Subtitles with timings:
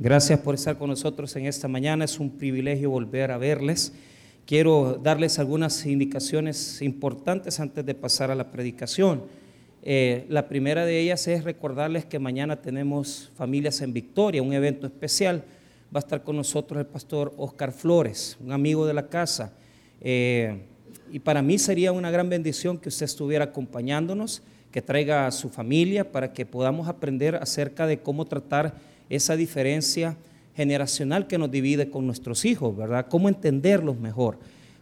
[0.00, 2.04] Gracias por estar con nosotros en esta mañana.
[2.04, 3.92] Es un privilegio volver a verles.
[4.46, 9.24] Quiero darles algunas indicaciones importantes antes de pasar a la predicación.
[9.82, 14.86] Eh, la primera de ellas es recordarles que mañana tenemos Familias en Victoria, un evento
[14.86, 15.42] especial.
[15.92, 19.52] Va a estar con nosotros el pastor Oscar Flores, un amigo de la casa.
[20.00, 20.62] Eh,
[21.10, 25.48] y para mí sería una gran bendición que usted estuviera acompañándonos, que traiga a su
[25.48, 30.16] familia para que podamos aprender acerca de cómo tratar esa diferencia
[30.56, 33.06] generacional que nos divide con nuestros hijos, ¿verdad?
[33.08, 34.38] Cómo entenderlos mejor.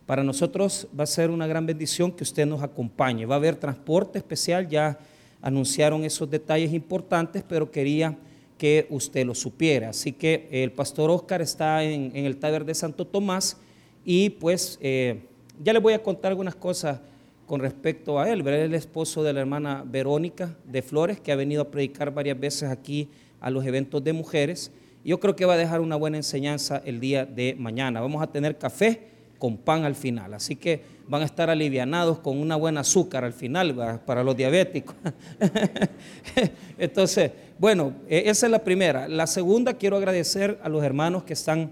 [0.06, 3.26] Para nosotros va a ser una gran bendición que usted nos acompañe.
[3.26, 4.98] Va a haber transporte especial, ya
[5.42, 8.16] anunciaron esos detalles importantes, pero quería
[8.56, 9.90] que usted lo supiera.
[9.90, 13.56] Así que el pastor Oscar está en, el taller de Santo Tomás
[14.04, 15.20] y pues eh,
[15.62, 17.00] ya le voy a contar algunas cosas
[17.46, 18.40] con respecto a él.
[18.40, 22.38] Es el esposo de la hermana Verónica de Flores, que ha venido a predicar varias
[22.38, 23.08] veces aquí
[23.40, 24.70] a los eventos de mujeres.
[25.04, 28.00] Yo creo que va a dejar una buena enseñanza el día de mañana.
[28.00, 32.38] Vamos a tener café con pan al final, así que van a estar alivianados con
[32.38, 34.96] una buena azúcar al final para los diabéticos.
[36.78, 39.06] Entonces, bueno, e, esa es la primera.
[39.08, 41.70] La segunda, quiero agradecer a los hermanos que están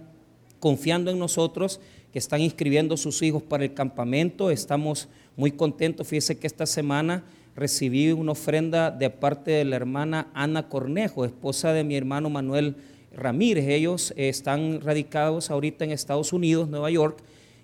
[0.61, 1.81] confiando en nosotros,
[2.13, 4.51] que están inscribiendo sus hijos para el campamento.
[4.51, 6.07] Estamos muy contentos.
[6.07, 7.25] Fíjese que esta semana
[7.57, 12.77] recibí una ofrenda de parte de la hermana Ana Cornejo, esposa de mi hermano Manuel
[13.13, 13.69] Ramírez.
[13.69, 17.19] Ellos eh, están radicados ahorita en Estados Unidos, Nueva York,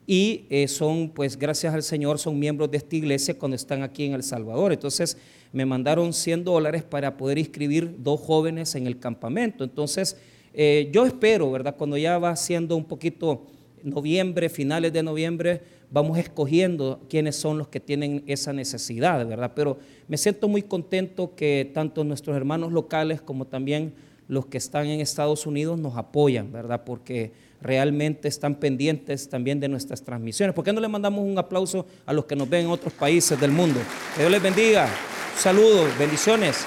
[0.07, 4.05] y eh, son, pues gracias al Señor, son miembros de esta iglesia cuando están aquí
[4.05, 4.73] en El Salvador.
[4.73, 5.17] Entonces
[5.53, 9.63] me mandaron 100 dólares para poder inscribir dos jóvenes en el campamento.
[9.63, 10.17] Entonces
[10.53, 11.77] eh, yo espero, ¿verdad?
[11.77, 13.47] Cuando ya va siendo un poquito
[13.85, 19.53] noviembre, finales de noviembre, vamos escogiendo quiénes son los que tienen esa necesidad, ¿verdad?
[19.55, 19.79] Pero
[20.09, 23.93] me siento muy contento que tanto nuestros hermanos locales como también
[24.29, 26.83] los que están en Estados Unidos nos apoyan, ¿verdad?
[26.85, 30.55] Porque realmente están pendientes también de nuestras transmisiones.
[30.55, 33.39] ¿Por qué no le mandamos un aplauso a los que nos ven en otros países
[33.41, 33.81] del mundo?
[34.15, 34.89] Que Dios les bendiga.
[35.37, 36.65] Saludos, bendiciones.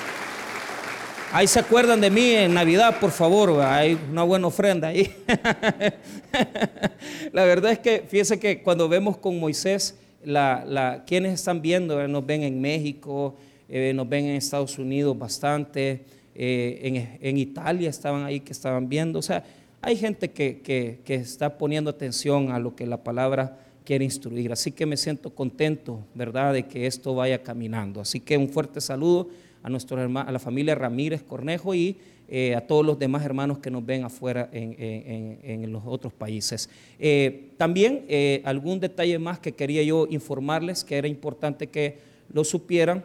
[1.36, 5.12] Ahí se acuerdan de mí en Navidad, por favor, hay una buena ofrenda ahí.
[7.32, 12.24] la verdad es que fíjense que cuando vemos con Moisés, la, quienes están viendo, nos
[12.24, 13.34] ven en México,
[13.68, 16.02] eh, nos ven en Estados Unidos bastante,
[16.36, 19.18] eh, en, Italia estaban ahí que estaban viendo.
[19.18, 19.44] O sea,
[19.82, 24.52] hay gente que está poniendo atención a lo que la palabra quiere instruir.
[24.52, 28.02] Así que me siento contento, ¿verdad?, de que esto vaya caminando.
[28.02, 29.30] Así que un fuerte saludo
[29.64, 31.98] a, nuestros a la familia Ramírez Cornejo y
[32.28, 36.70] eh, a todos los demás hermanos que nos ven afuera en, los otros países.
[37.00, 41.98] Eh, también eh, algún detalle más que quería yo informarles, que era importante que
[42.32, 43.04] lo supieran,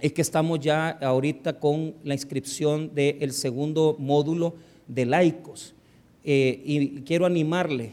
[0.00, 4.54] es que estamos ya ahorita con la inscripción del segundo módulo
[4.86, 5.74] de laicos.
[6.24, 7.92] y quiero animarle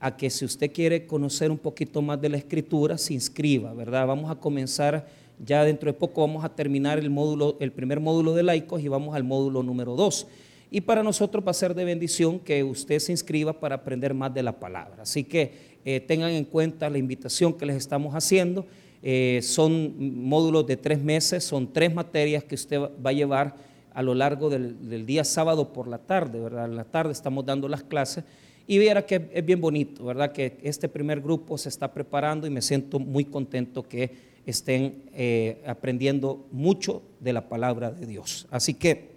[0.00, 4.06] a que si usted quiere conocer un poquito más de la escritura, se inscriba, ¿verdad?
[4.06, 5.06] Vamos a comenzar
[5.38, 8.88] ya dentro de poco vamos a terminar el, módulo, el primer módulo de laicos y
[8.88, 10.26] vamos al módulo número 2.
[10.70, 14.34] Y para nosotros va a ser de bendición que usted se inscriba para aprender más
[14.34, 15.02] de la palabra.
[15.02, 15.52] Así que
[15.84, 18.66] eh, tengan en cuenta la invitación que les estamos haciendo.
[19.02, 23.54] Eh, son módulos de tres meses, son tres materias que usted va a llevar
[23.92, 26.64] a lo largo del, día sábado por la tarde, ¿verdad?
[26.64, 28.24] En la tarde estamos dando las clases
[28.66, 30.32] y viera que es bien bonito, ¿verdad?
[30.32, 35.62] Que este primer grupo se está preparando y me siento muy contento que estén eh,
[35.66, 38.46] aprendiendo mucho de la palabra de Dios.
[38.50, 39.10] Así que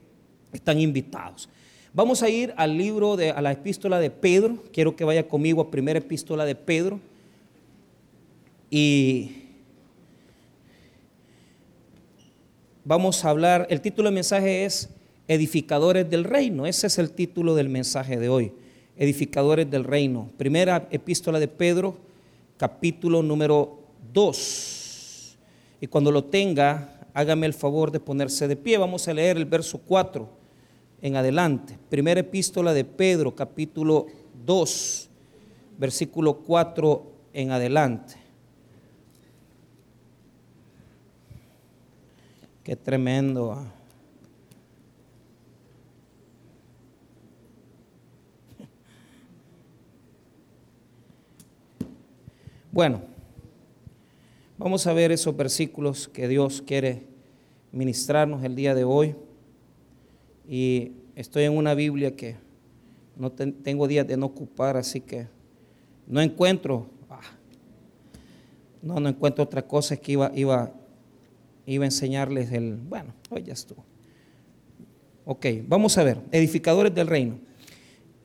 [0.54, 1.50] están invitados.
[1.94, 4.64] Vamos a ir al libro, de, a la epístola de Pedro.
[4.72, 7.00] Quiero que vaya conmigo a primera epístola de Pedro.
[8.70, 9.32] Y
[12.86, 14.90] vamos a hablar, el título del mensaje es
[15.28, 16.66] Edificadores del Reino.
[16.66, 18.52] Ese es el título del mensaje de hoy.
[18.96, 20.30] Edificadores del Reino.
[20.38, 21.98] Primera epístola de Pedro,
[22.58, 23.80] capítulo número
[24.14, 24.77] 2.
[25.80, 28.78] Y cuando lo tenga, hágame el favor de ponerse de pie.
[28.78, 30.28] Vamos a leer el verso 4
[31.02, 31.78] en adelante.
[31.90, 34.08] Primera epístola de Pedro, capítulo
[34.46, 35.10] 2,
[35.78, 38.16] versículo 4 en adelante.
[42.64, 43.54] Qué tremendo.
[43.54, 43.66] Ah.
[52.72, 53.02] Bueno,
[54.60, 57.04] Vamos a ver esos versículos que Dios quiere
[57.72, 59.16] ministrarnos el día de hoy.
[60.50, 62.38] Y estoy en una Biblia que
[63.16, 65.28] no tengo días de no ocupar, así que
[66.08, 67.22] no encuentro, ah,
[68.82, 70.74] no, no encuentro otra cosa que iba, iba,
[71.68, 73.86] iba a enseñarles el, bueno, hoy ya estuvo.
[75.26, 77.38] Ok, vamos a ver, edificadores del reino.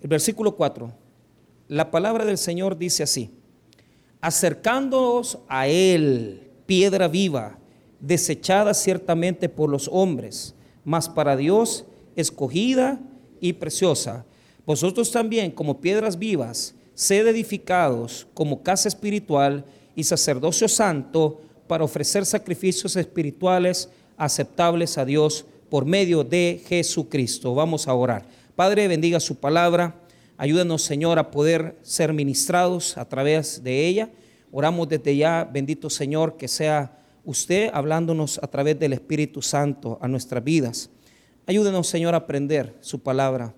[0.01, 0.91] El versículo 4.
[1.69, 3.42] La palabra del Señor dice así,
[4.23, 7.59] acercándoos a Él, piedra viva,
[8.01, 10.55] desechada ciertamente por los hombres,
[10.85, 11.85] mas para Dios
[12.17, 13.01] escogida
[13.41, 14.25] y preciosa.
[14.65, 19.65] Vosotros también, como piedras vivas, sed edificados como casa espiritual
[19.97, 27.55] y sacerdocio santo para ofrecer sacrificios espirituales aceptables a Dios por medio de Jesucristo.
[27.55, 28.25] Vamos a orar.
[28.55, 29.97] Padre, bendiga su palabra.
[30.37, 34.11] Ayúdanos, Señor, a poder ser ministrados a través de ella.
[34.51, 40.09] Oramos desde ya, bendito Señor, que sea usted hablándonos a través del Espíritu Santo a
[40.09, 40.91] nuestras vidas.
[41.47, 43.55] Ayúdenos, Señor, a aprender su palabra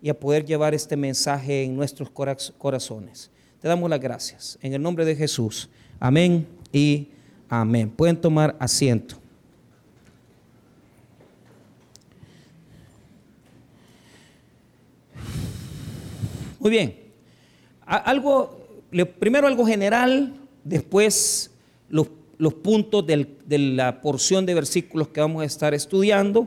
[0.00, 3.30] y a poder llevar este mensaje en nuestros corazones.
[3.60, 4.58] Te damos las gracias.
[4.60, 5.70] En el nombre de Jesús.
[6.00, 7.08] Amén y
[7.48, 7.88] amén.
[7.88, 9.21] Pueden tomar asiento.
[16.62, 16.94] Muy bien.
[17.84, 18.56] Algo,
[19.18, 20.32] primero algo general,
[20.62, 21.50] después
[21.88, 22.06] los,
[22.62, 26.46] puntos de la porción de versículos que vamos a estar estudiando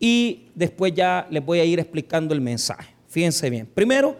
[0.00, 2.94] y después ya les voy a ir explicando el mensaje.
[3.06, 3.66] Fíjense bien.
[3.66, 4.16] Primero,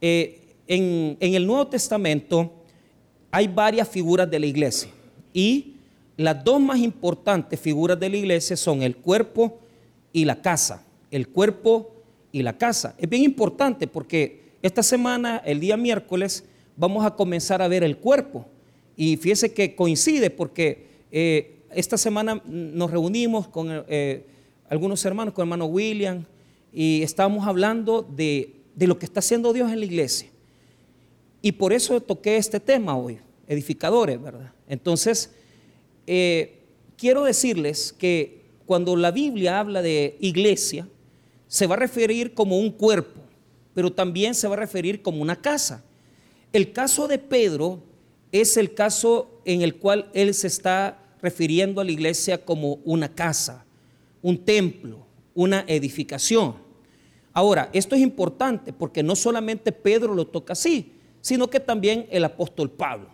[0.00, 2.52] eh, en, en el Nuevo Testamento
[3.32, 4.90] hay varias figuras de la iglesia
[5.32, 5.74] y
[6.16, 9.58] las dos más importantes figuras de la iglesia son el cuerpo
[10.12, 10.84] y la casa.
[11.10, 11.90] El cuerpo
[12.30, 12.94] y la casa.
[12.96, 16.44] Es bien importante porque esta semana, el día miércoles,
[16.76, 18.46] vamos a comenzar a ver el cuerpo.
[18.96, 24.26] Y fíjese que coincide porque eh, esta semana nos reunimos con eh,
[24.68, 26.24] algunos hermanos, con el hermano William,
[26.72, 30.28] y estábamos hablando de, lo que está haciendo Dios en la iglesia.
[31.40, 34.52] Y por eso toqué este tema hoy, edificadores, ¿verdad?
[34.68, 35.30] Entonces,
[36.08, 36.64] eh,
[36.96, 40.88] quiero decirles que cuando la Biblia habla de iglesia,
[41.46, 43.27] se va a referir como un cuerpo
[43.78, 45.84] pero también se va a referir como una casa.
[46.52, 47.80] El caso de Pedro
[48.32, 53.14] es el caso en el cual él se está refiriendo a la iglesia como una
[53.14, 53.64] casa,
[54.20, 56.56] un templo, una edificación.
[57.32, 62.24] Ahora, esto es importante porque no solamente Pedro lo toca así, sino que también el
[62.24, 63.10] apóstol Pablo.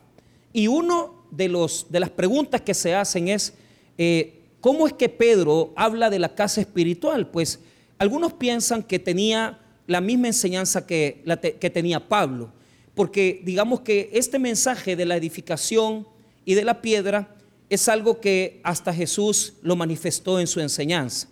[0.50, 3.52] Y uno de, los, de las preguntas que se hacen es,
[3.98, 7.28] eh, ¿cómo es que Pedro habla de la casa espiritual?
[7.28, 7.60] Pues
[7.98, 11.22] algunos piensan que tenía la misma enseñanza que,
[11.60, 12.50] que tenía Pablo,
[12.94, 16.06] porque digamos que este mensaje de la edificación
[16.44, 17.36] y de la piedra
[17.68, 21.28] es algo que hasta Jesús lo manifestó en su enseñanza.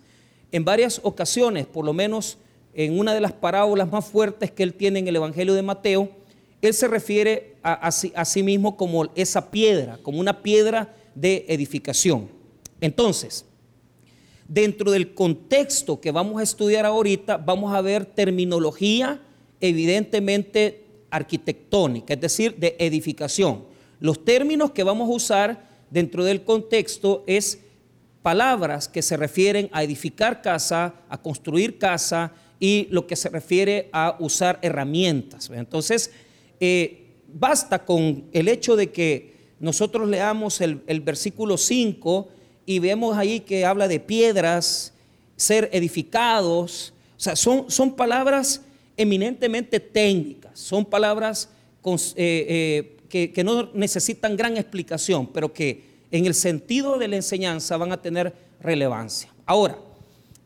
[0.51, 2.37] En varias ocasiones, por lo menos
[2.73, 6.09] en una de las parábolas más fuertes que él tiene en el Evangelio de Mateo,
[6.61, 12.29] él se refiere a, a sí mismo como esa piedra, como una piedra de edificación.
[12.81, 13.45] Entonces,
[14.53, 19.19] Dentro del contexto que vamos a estudiar ahorita, vamos a ver terminología
[19.59, 23.65] evidentemente arquitectónica, es decir, de edificación.
[23.99, 27.61] Los términos que vamos a usar dentro del contexto es
[28.21, 33.89] palabras que se refieren a edificar casa, a construir casa y lo que se refiere
[33.91, 35.49] a usar herramientas.
[35.51, 36.11] Entonces,
[36.59, 42.29] eh, basta con el hecho de que nosotros leamos el, el versículo 5
[42.65, 44.93] y vemos ahí que habla de piedras,
[45.35, 46.93] ser edificados.
[47.17, 48.61] O sea, son, son palabras
[48.97, 51.49] eminentemente técnicas, son palabras
[51.85, 57.77] eh, eh, que, no necesitan gran explicación, pero que en el sentido de la enseñanza
[57.77, 59.29] van a tener relevancia.
[59.45, 59.77] Ahora,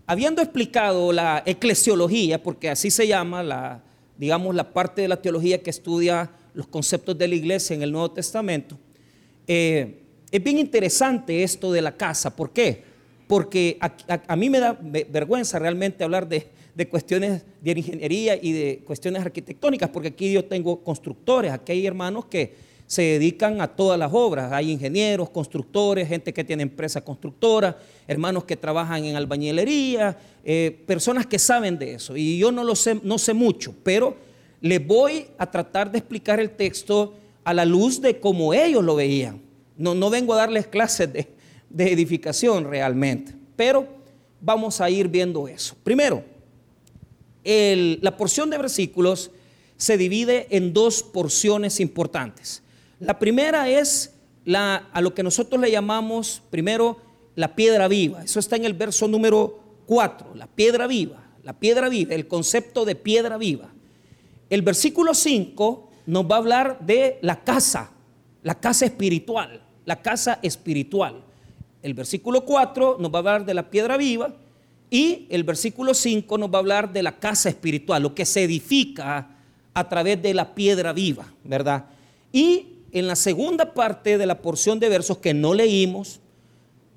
[0.05, 3.83] habiendo explicado la eclesiología, porque así se llama la,
[4.17, 7.91] digamos, la parte de la teología que estudia los conceptos de la iglesia en el
[7.91, 8.77] Nuevo Testamento,
[9.45, 12.35] eh, es bien interesante esto de la casa.
[12.35, 12.83] ¿Por qué?
[13.27, 16.47] Porque a, mí me da vergüenza realmente hablar de,
[16.89, 22.25] cuestiones de ingeniería y de cuestiones arquitectónicas, porque aquí yo tengo constructores, aquí hay hermanos
[22.25, 24.51] que se dedican a todas las obras.
[24.53, 27.75] Hay ingenieros, constructores, gente que tiene empresas constructoras,
[28.07, 32.15] hermanos que trabajan en albañilería, eh, personas que saben de eso.
[32.15, 34.15] Y yo no lo sé, no sé mucho, pero
[34.61, 38.95] les voy a tratar de explicar el texto a la luz de cómo ellos lo
[38.95, 39.46] veían.
[39.77, 41.27] No, vengo a darles clases de,
[41.77, 43.87] edificación realmente, pero
[44.41, 45.75] vamos a ir viendo eso.
[45.83, 46.23] Primero,
[47.43, 49.31] la porción de versículos
[49.75, 52.63] se divide en dos porciones importantes.
[52.99, 54.13] La primera es
[54.45, 56.99] la, a lo que nosotros le llamamos primero
[57.35, 58.23] la piedra viva.
[58.23, 62.83] Eso está en el verso número 4, la piedra viva, la piedra viva, el concepto
[62.83, 63.71] de piedra viva.
[64.49, 67.91] El versículo 5 nos va a hablar de la casa,
[68.41, 71.23] la casa espiritual la casa espiritual.
[71.81, 74.35] El versículo 4 nos va a hablar de la piedra viva
[74.89, 78.43] Y el versículo 5 nos va a hablar de la casa espiritual, lo que se
[78.43, 79.29] edifica
[79.73, 81.85] a través de la piedra viva, ¿verdad?
[82.31, 86.19] Y en la segunda parte de la porción de versos que no leímos,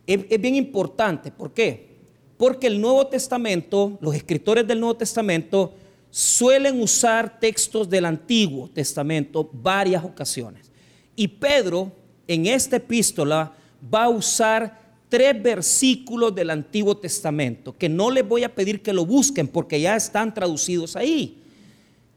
[0.06, 1.30] es, bien importante.
[1.30, 1.88] ¿Por qué?
[2.36, 5.74] Porque el Nuevo Testamento, los escritores del Nuevo Testamento,
[6.10, 10.70] suelen usar textos del Antiguo Testamento varias ocasiones.
[11.14, 11.92] Y Pedro,
[12.30, 13.52] en esta epístola,
[13.92, 18.92] va a usar tres versículos del Antiguo Testamento, que no les voy a pedir que
[18.92, 21.38] lo busquen porque ya están traducidos ahí.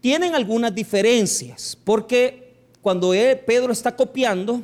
[0.01, 2.53] Tienen algunas diferencias, porque
[2.83, 3.13] cuando
[3.47, 4.61] Pedro está copiando,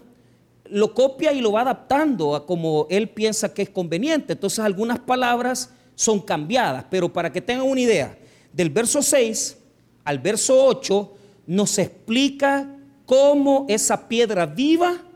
[0.69, 4.33] lo copia y lo va adaptando a como él piensa que es conveniente.
[4.33, 8.15] Entonces algunas palabras son cambiadas, pero para que tengan una idea,
[8.53, 9.57] del verso 6
[10.03, 11.11] al verso 8
[11.47, 12.69] nos explica
[13.07, 15.08] cómo esa piedra viva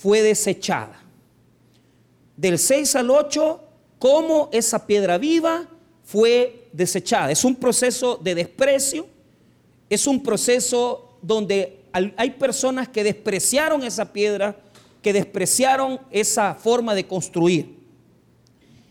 [0.00, 1.02] fue desechada.
[2.36, 3.60] Del 6 al 8,
[3.98, 5.68] cómo esa piedra viva
[6.04, 7.32] fue desechada.
[7.32, 9.08] Es un proceso de desprecio,
[9.90, 14.56] es un proceso donde hay personas que despreciaron esa piedra,
[15.02, 17.76] que despreciaron esa forma de construir.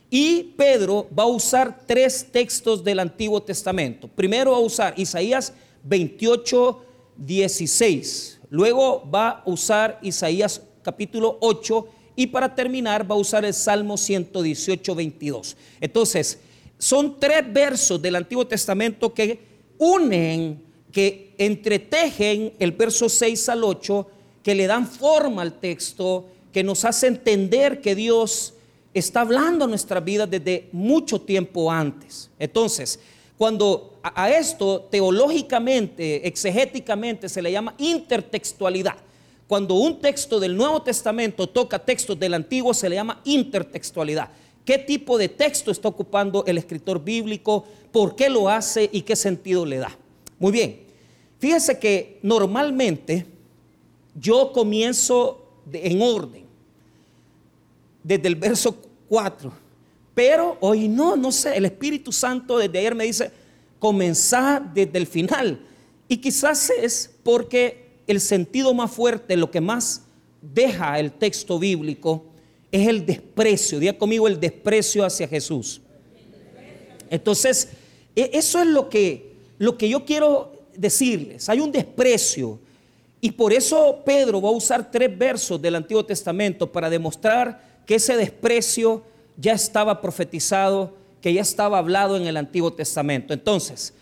[0.09, 4.09] Y Pedro va a usar tres textos del Antiguo Testamento.
[4.09, 6.83] Primero va a usar Isaías 28,
[7.15, 8.39] 16.
[8.49, 13.97] Luego va a usar Isaías capítulo 8 y para terminar va a usar el Salmo
[13.97, 15.57] 118, 22.
[15.81, 16.39] Entonces,
[16.77, 19.37] son tres versos del Antiguo Testamento que
[19.79, 24.07] unen que entretejen el verso 6 al 8,
[24.41, 28.53] que le dan forma al texto, que nos hace entender que Dios
[28.93, 32.29] está hablando a nuestra vida desde mucho tiempo antes.
[32.39, 32.97] Entonces,
[33.37, 38.95] cuando a esto teológicamente, exegéticamente se le llama intertextualidad.
[39.47, 44.29] Cuando un texto del Nuevo Testamento toca textos del Antiguo se le llama intertextualidad.
[44.65, 47.65] ¿Qué tipo de texto está ocupando el escritor bíblico?
[47.91, 49.97] ¿Por qué lo hace y qué sentido le da?
[50.39, 50.87] Muy bien,
[51.39, 53.25] Fíjese que normalmente
[54.15, 56.45] yo comienzo en orden,
[58.03, 58.75] desde el verso
[59.07, 59.51] 4,
[60.15, 63.31] pero hoy no, no sé, el Espíritu Santo desde ayer me dice,
[63.77, 65.59] comenzar desde el final.
[66.07, 70.03] Y quizás es porque el sentido más fuerte, lo que más
[70.41, 72.25] deja el texto bíblico,
[72.71, 73.79] es el desprecio.
[73.79, 75.81] Diga conmigo el desprecio hacia Jesús.
[77.09, 77.69] Entonces,
[78.15, 82.59] e, eso es lo que, lo que yo quiero decirles, hay un desprecio.
[83.19, 87.95] Y por eso Pedro va a usar tres versos del Antiguo Testamento para demostrar que
[87.95, 89.03] ese desprecio
[89.37, 93.33] ya estaba profetizado, que ya estaba hablado en el Antiguo Testamento.
[93.33, 93.93] Entonces,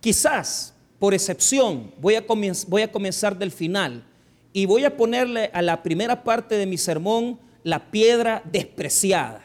[0.00, 2.24] quizás, por excepción, voy a,
[2.68, 4.04] voy a comenzar del final
[4.52, 9.42] y voy a ponerle a la primera parte de mi sermón la piedra despreciada,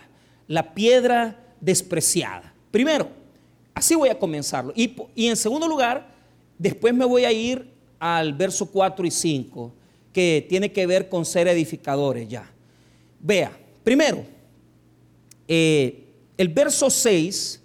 [0.48, 2.54] la piedra despreciada.
[2.72, 3.10] Primero,
[3.74, 4.72] así voy a comenzarlo.
[4.76, 6.12] Y, y en segundo lugar,
[6.62, 9.74] Después me voy a ir al verso 4 y 5,
[10.14, 12.48] que tiene que ver con ser edificadores ya.
[13.20, 13.52] Vea,
[13.84, 14.24] primero,
[15.48, 16.06] eh,
[16.38, 17.60] el verso 6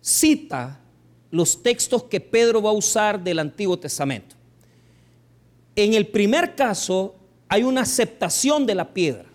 [0.00, 0.79] cita
[1.30, 4.36] los textos que Pedro va a usar del Antiguo Testamento.
[5.76, 7.14] En el primer caso
[7.48, 9.26] hay una aceptación de la piedra.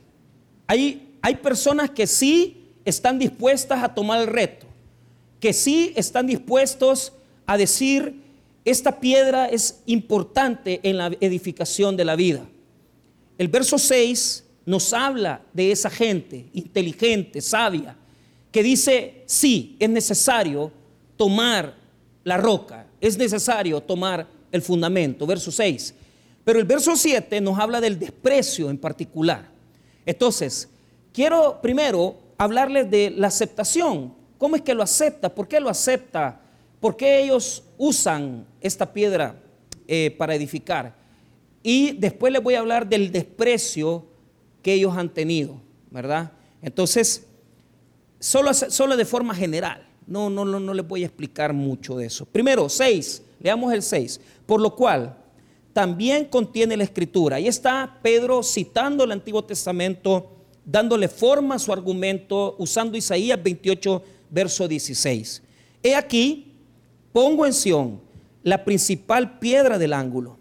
[0.67, 4.67] Hay, hay personas que sí están dispuestas a tomar el reto,
[5.39, 7.13] que sí están dispuestos
[7.45, 8.21] a decir,
[8.63, 12.45] esta piedra es importante en la edificación de la vida.
[13.37, 17.95] El verso 6 nos habla de esa gente inteligente, sabia,
[18.51, 20.71] que dice, sí, es necesario
[21.17, 21.75] tomar
[22.25, 25.93] la roca, es necesario tomar el fundamento, verso 6.
[26.43, 29.47] Pero el verso 7 nos habla del desprecio en particular.
[30.05, 30.67] Entonces,
[31.13, 34.13] quiero primero hablarles de la aceptación.
[34.37, 35.33] ¿Cómo es que lo acepta?
[35.33, 36.41] ¿Por qué lo acepta
[36.85, 39.41] ¿Por qué ellos usan esta piedra
[39.87, 40.95] eh, para edificar?
[41.63, 44.05] Y después les voy a hablar del desprecio
[44.61, 46.31] que ellos han tenido, ¿verdad?
[46.61, 47.25] Entonces,
[48.19, 52.05] solo, solo de forma general, no, no, no, no les voy a explicar mucho de
[52.05, 52.25] eso.
[52.25, 55.17] Primero, 6, leamos el 6, por lo cual
[55.73, 57.37] también contiene la escritura.
[57.37, 60.31] Ahí está Pedro citando el Antiguo Testamento,
[60.63, 65.41] dándole forma a su argumento, usando Isaías 28, verso 16.
[65.83, 66.53] He aquí,
[67.15, 68.01] Pongo en Sión
[68.43, 70.37] la principal piedra del ángulo,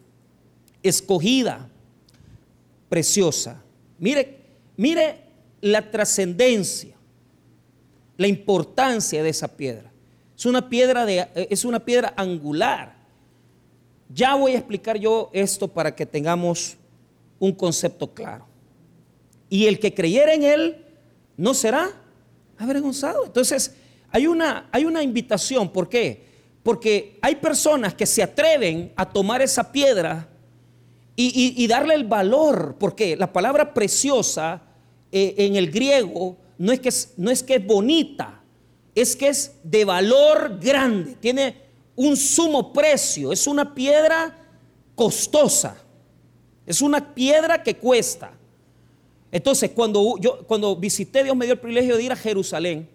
[0.82, 1.70] escogida,
[2.88, 3.62] preciosa.
[3.98, 4.40] Mire,
[4.76, 5.20] mire
[5.60, 6.93] la trascendencia,
[8.16, 9.92] la importancia de esa piedra.
[10.36, 12.96] Es una piedra, de, es una piedra angular.
[14.08, 16.76] Ya voy a explicar yo esto para que tengamos
[17.38, 18.46] un concepto claro.
[19.48, 20.84] Y el que creyera en él
[21.36, 21.90] no será
[22.58, 23.26] avergonzado.
[23.26, 23.74] Entonces,
[24.10, 25.68] hay una, hay una invitación.
[25.70, 26.24] ¿Por qué?
[26.62, 30.28] Porque hay personas que se atreven a tomar esa piedra
[31.16, 32.76] y, darle el valor.
[32.78, 34.62] Porque la palabra preciosa
[35.12, 38.42] eh, en el griego no es, que es, no es que es bonita,
[38.94, 41.16] es que es de valor grande.
[41.16, 41.56] Tiene
[41.96, 43.32] un sumo precio.
[43.32, 44.36] Es una piedra
[44.94, 45.76] costosa.
[46.66, 48.32] Es una piedra que cuesta.
[49.30, 52.88] Entonces, cuando yo cuando visité, Dios me dio el privilegio de ir a Jerusalén.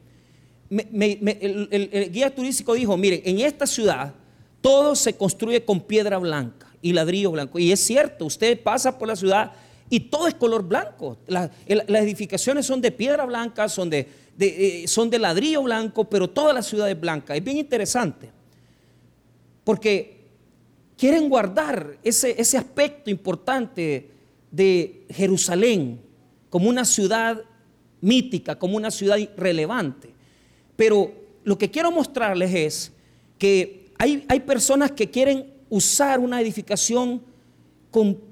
[0.70, 4.14] el, guía turístico dijo: Miren, en esta ciudad
[4.62, 7.60] todo se construye con piedra blanca y ladrillo blanco.
[7.60, 9.52] Y es cierto, usted pasa por la ciudad
[9.90, 11.18] y todo es color blanco.
[11.28, 14.08] las edificaciones son de piedra blanca, son de,
[14.40, 17.36] eh, son de ladrillo blanco, pero toda la ciudad es blanca.
[17.36, 18.30] Es bien interesante.
[19.64, 20.18] Porque
[20.96, 24.12] quieren guardar ese, ese aspecto importante
[24.52, 26.02] de Jerusalén
[26.50, 27.42] como una ciudad
[28.02, 30.14] mítica, como una ciudad relevante.
[30.76, 31.12] Pero
[31.44, 32.92] lo que quiero mostrarles es
[33.38, 37.22] que hay, hay personas que quieren usar una edificación
[37.92, 38.29] con,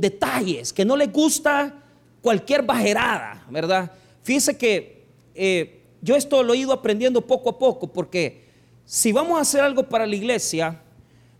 [0.00, 1.74] detalles, que no les gusta
[2.22, 3.90] cualquier bajerada, ¿verdad?
[4.22, 5.04] Fíjese que
[5.34, 8.44] eh, yo esto lo he ido aprendiendo poco a poco, porque
[8.86, 10.80] si vamos a hacer algo para la iglesia,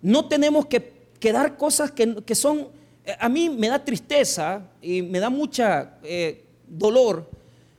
[0.03, 0.93] no tenemos que,
[1.33, 2.69] dar cosas que, son,
[3.19, 7.31] a mí me da tristeza y me da mucha eh, dolor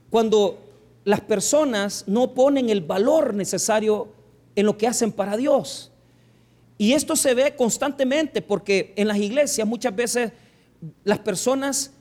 [0.10, 0.58] cuando
[1.04, 4.08] las personas no ponen el valor necesario
[4.56, 5.92] en lo que hacen para Dios.
[6.78, 10.32] Y esto se ve constantemente porque en las iglesias muchas veces
[11.04, 11.92] las personas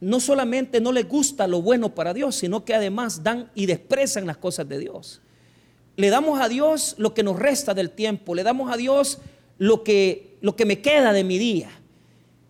[0.00, 4.26] no solamente no les gusta lo bueno para Dios, sino que además dan y desprecian
[4.26, 5.20] las cosas de Dios.
[5.96, 9.18] Le damos a Dios lo que nos resta del tiempo, le damos a Dios
[9.58, 11.70] lo que, lo que me queda de mi día.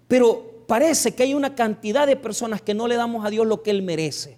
[0.08, 3.62] Pero parece que hay una cantidad de personas que no le damos a Dios lo
[3.62, 4.36] que Él merece.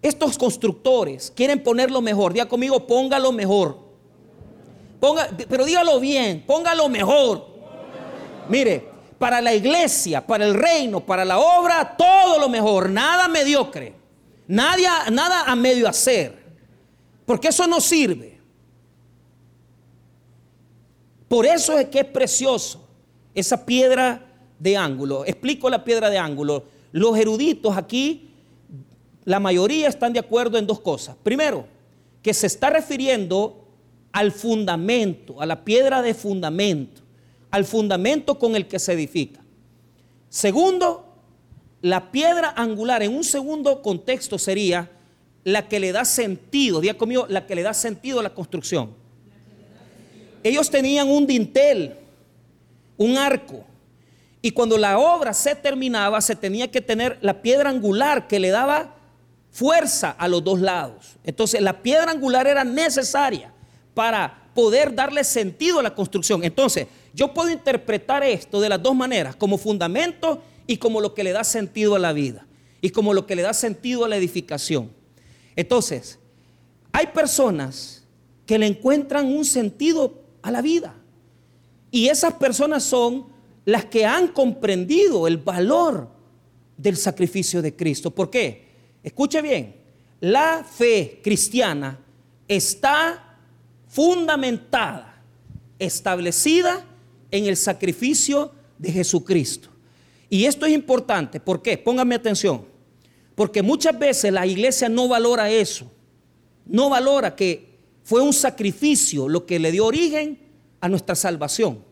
[0.00, 2.32] Estos constructores quieren ponerlo mejor.
[2.32, 3.78] Diga conmigo, póngalo mejor.
[5.00, 7.46] Ponga, pero dígalo bien, póngalo mejor.
[8.48, 13.94] Mire, para la iglesia, para el reino, para la obra, todo lo mejor, nada mediocre,
[14.46, 16.36] nada, nada a medio hacer,
[17.24, 18.40] porque eso no sirve.
[21.28, 22.86] Por eso es que es precioso
[23.34, 24.24] esa piedra
[24.58, 25.24] de ángulo.
[25.24, 26.64] Explico la piedra de ángulo.
[26.92, 28.30] Los eruditos aquí,
[29.24, 31.16] la mayoría están de acuerdo en dos cosas.
[31.22, 31.66] Primero,
[32.22, 33.66] que se está refiriendo
[34.12, 37.02] al fundamento, a la piedra de fundamento,
[37.54, 39.40] al fundamento con el que se edifica.
[40.28, 41.06] Segundo,
[41.82, 44.90] la piedra angular en un segundo contexto sería
[45.44, 49.04] la que le da sentido, día conmigo, la que le da sentido a la construcción
[50.44, 51.96] ellos tenían un dintel,
[52.98, 53.64] un arco.
[54.42, 58.50] Y cuando la obra se terminaba, se tenía que tener la piedra angular que le
[58.50, 58.94] daba
[59.50, 61.16] fuerza a los dos lados.
[61.24, 63.50] Entonces, la piedra angular era necesaria
[63.94, 66.44] para poder darle sentido a la construcción.
[66.44, 71.22] Entonces, yo puedo interpretar esto de las dos maneras, como fundamento y como lo que
[71.22, 72.46] le da sentido a la vida,
[72.80, 74.90] y como lo que le da sentido a la edificación.
[75.54, 76.18] Entonces,
[76.92, 78.04] hay personas
[78.46, 80.94] que le encuentran un sentido a la vida.
[81.90, 83.26] Y esas personas son
[83.64, 86.08] las que han comprendido el valor
[86.76, 88.10] del sacrificio de Cristo.
[88.10, 88.66] ¿Por qué?
[89.02, 89.76] Escuche bien,
[90.20, 92.00] la fe cristiana
[92.48, 93.38] está
[93.86, 95.22] fundamentada,
[95.78, 96.84] establecida
[97.34, 99.68] en el sacrificio de Jesucristo.
[100.30, 101.76] Y esto es importante, ¿por qué?
[101.76, 102.64] Póngame atención.
[103.34, 105.90] Porque muchas veces la iglesia no valora eso.
[106.64, 110.38] No valora que fue un sacrificio lo que le dio origen
[110.80, 111.84] a nuestra salvación.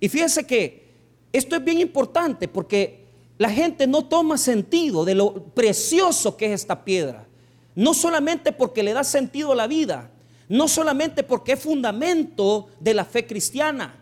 [0.00, 0.90] Y fíjense que
[1.32, 3.04] esto es bien importante porque
[3.38, 7.28] la gente no toma sentido de lo precioso que es esta piedra.
[7.76, 10.10] No solamente porque le da sentido a la vida,
[10.48, 14.01] no solamente porque es fundamento de la fe cristiana,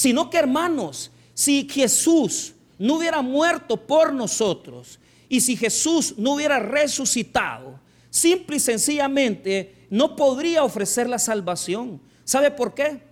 [0.00, 6.58] sino que hermanos, si Jesús no hubiera muerto por nosotros y si Jesús no hubiera
[6.58, 12.00] resucitado, simple y sencillamente no podría ofrecer la salvación.
[12.24, 13.02] ¿Sabe por qué?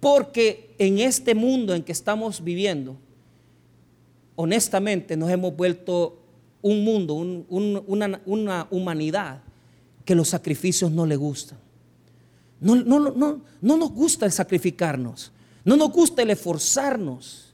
[0.00, 2.96] Porque en este mundo en que estamos viviendo,
[4.34, 6.18] honestamente nos hemos vuelto
[6.60, 9.42] un mundo, una, humanidad
[10.04, 11.58] que los sacrificios no le gustan.
[12.60, 15.30] No, no, no, no nos gusta el sacrificarnos,
[15.64, 17.52] no nos gusta el esforzarnos.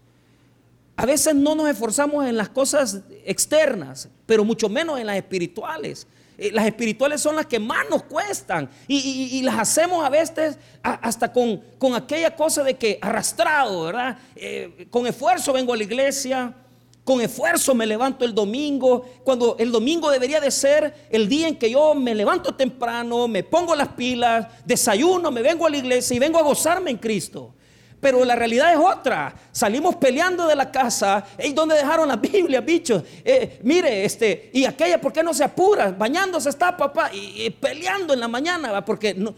[0.96, 6.06] A veces no nos esforzamos en las cosas externas, pero mucho menos en las espirituales.
[6.36, 11.32] Eh, las espirituales son las que más nos cuestan y, las hacemos a veces hasta
[11.32, 11.60] con,
[11.94, 14.18] aquella cosa de que arrastrado, ¿verdad?
[14.36, 16.54] Eh, con esfuerzo vengo a la iglesia,
[17.02, 21.56] con esfuerzo me levanto el domingo, cuando el domingo debería de ser el día en
[21.56, 26.14] que yo me levanto temprano, me pongo las pilas, desayuno, me vengo a la iglesia
[26.14, 27.54] y vengo a gozarme en Cristo.
[28.00, 29.34] Pero la realidad es otra.
[29.50, 31.24] Salimos peleando de la casa.
[31.42, 33.02] ¿Y dónde dejaron la Biblia, bichos?
[33.24, 35.90] Eh, mire, este, y aquella, ¿por qué no se apura?
[35.90, 39.34] Bañándose está papá y, peleando en la mañana, porque no,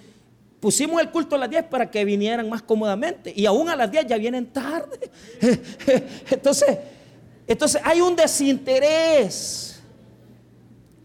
[0.61, 3.33] pusimos el culto a las 10 para que vinieran más cómodamente.
[3.35, 5.11] Y aún a las 10 ya vienen tarde.
[6.31, 6.79] entonces,
[7.47, 9.81] entonces hay un desinterés.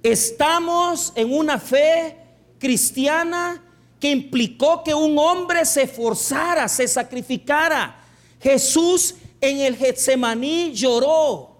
[0.03, 2.17] Estamos en una fe
[2.59, 3.64] cristiana
[4.11, 8.03] implicó que un hombre se esforzara, se sacrificara.
[8.41, 11.57] Jesús en el Getsemaní lloró,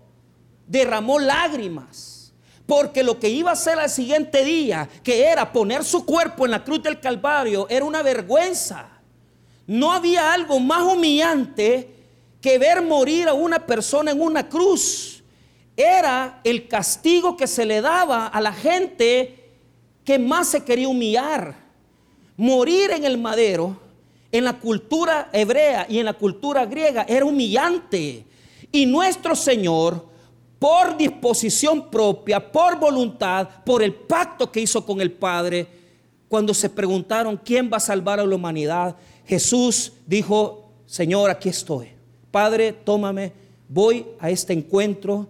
[0.68, 2.34] derramó lágrimas,
[2.66, 6.52] porque lo que iba a hacer al siguiente día, que era poner su cuerpo en
[6.52, 8.90] la cruz del Calvario, era una vergüenza.
[9.68, 11.96] No había algo más humillante
[12.42, 15.24] que ver morir a una persona en una cruz.
[15.76, 19.54] Era el castigo que se le daba a la gente
[20.04, 21.65] que más se quería humillar.
[22.38, 23.78] Morir en el madero,
[24.32, 28.26] en la cultura hebrea y en la cultura griega, era humillante.
[28.72, 30.06] Y nuestro Señor,
[30.60, 35.68] por disposición propia, por voluntad, por el pacto que hizo con el Padre,
[36.28, 38.96] cuando se preguntaron quién va a salvar a la humanidad,
[39.26, 41.90] Jesús dijo, Señor, aquí estoy.
[42.32, 43.32] Padre, tómame,
[43.70, 45.28] voy a este encuentro,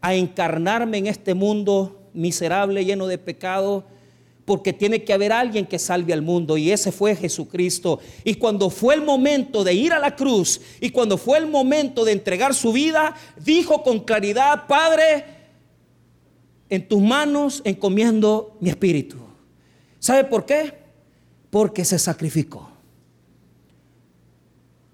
[0.00, 3.84] a encarnarme en este mundo miserable, lleno de pecado
[4.48, 8.00] porque tiene que haber alguien que salve al mundo y ese fue Jesucristo.
[8.24, 12.02] Y cuando fue el momento de ir a la cruz y cuando fue el momento
[12.02, 15.26] de entregar su vida, dijo con claridad, Padre,
[16.70, 19.18] en tus manos encomiendo mi espíritu.
[19.98, 20.72] ¿Sabe por qué?
[21.50, 22.70] Porque se sacrificó.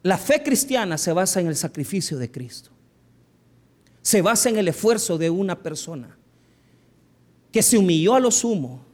[0.03, 2.71] La fe cristiana se basa en el sacrificio de Cristo.
[4.03, 6.19] Se basa en el esfuerzo de una persona
[7.53, 8.94] que se humilló a lo sumo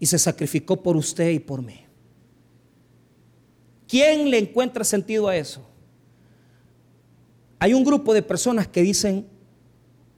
[0.00, 1.80] y se sacrificó por usted y por mí.
[3.86, 5.66] ¿Quién le encuentra sentido a eso?
[7.58, 9.26] Hay un grupo de personas que dicen,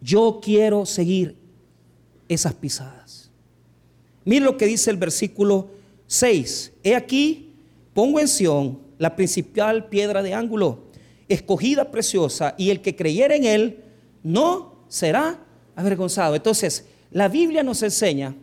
[0.01, 1.37] yo quiero seguir
[2.29, 3.31] esas pisadas.
[4.25, 5.69] Mire lo que dice el versículo
[6.07, 6.73] 6.
[6.83, 7.55] He aquí,
[7.95, 10.85] pongo en Sión la principal piedra de ángulo,
[11.29, 13.85] escogida preciosa, y el que creyera en él
[14.23, 15.41] no será
[15.75, 16.35] avergonzado.
[16.35, 18.35] Entonces, la Biblia nos enseña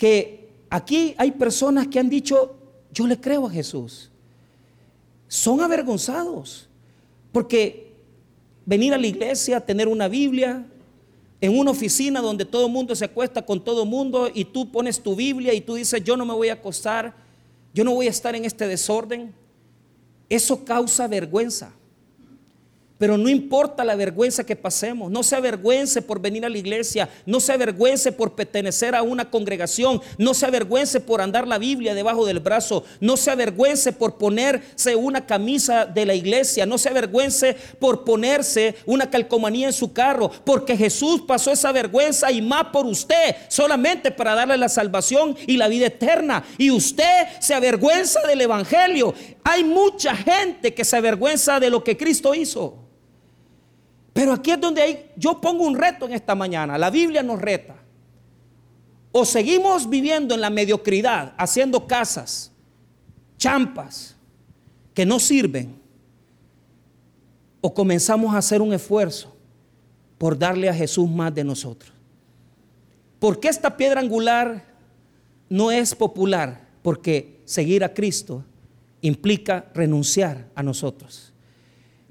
[0.00, 2.56] que aquí hay personas que han dicho,
[2.90, 4.10] yo le creo a Jesús.
[5.28, 6.70] Son avergonzados,
[7.32, 7.92] porque
[8.64, 10.66] venir a la iglesia, tener una Biblia,
[11.42, 14.72] en una oficina donde todo el mundo se acuesta con todo el mundo y tú
[14.72, 17.14] pones tu Biblia y tú dices, yo no me voy a acostar,
[17.74, 19.34] yo no voy a estar en este desorden,
[20.30, 21.74] eso causa vergüenza.
[23.00, 27.08] Pero no importa la vergüenza que pasemos, no se avergüence por venir a la iglesia,
[27.24, 31.94] no se avergüence por pertenecer a una congregación, no se avergüence por andar la Biblia
[31.94, 36.90] debajo del brazo, no se avergüence por ponerse una camisa de la iglesia, no se
[36.90, 42.64] avergüence por ponerse una calcomanía en su carro, porque Jesús pasó esa vergüenza y más
[42.66, 46.44] por usted, solamente para darle la salvación y la vida eterna.
[46.58, 49.14] Y usted se avergüenza del Evangelio.
[49.42, 52.89] Hay mucha gente que se avergüenza de lo que Cristo hizo.
[54.12, 56.76] Pero aquí es donde hay, yo pongo un reto en esta mañana.
[56.76, 57.76] La Biblia nos reta.
[59.12, 62.52] O seguimos viviendo en la mediocridad, haciendo casas,
[63.38, 64.16] champas,
[64.94, 65.80] que no sirven.
[67.60, 69.34] O comenzamos a hacer un esfuerzo
[70.18, 71.92] por darle a Jesús más de nosotros.
[73.18, 74.64] ¿Por qué esta piedra angular
[75.48, 76.68] no es popular?
[76.82, 78.44] Porque seguir a Cristo
[79.02, 81.29] implica renunciar a nosotros.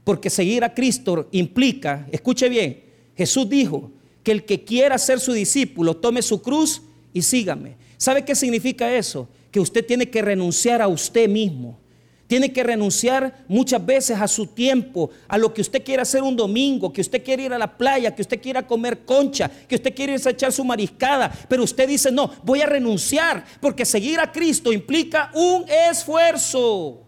[0.09, 2.83] Porque seguir a Cristo implica, escuche bien,
[3.15, 3.91] Jesús dijo
[4.23, 6.81] que el que quiera ser su discípulo tome su cruz
[7.13, 7.75] y sígame.
[7.95, 9.29] ¿Sabe qué significa eso?
[9.51, 11.77] Que usted tiene que renunciar a usted mismo.
[12.25, 16.35] Tiene que renunciar muchas veces a su tiempo, a lo que usted quiere hacer un
[16.35, 19.93] domingo, que usted quiere ir a la playa, que usted quiera comer concha, que usted
[19.93, 21.31] quiere irse a echar su mariscada.
[21.47, 27.05] Pero usted dice, no, voy a renunciar, porque seguir a Cristo implica un esfuerzo.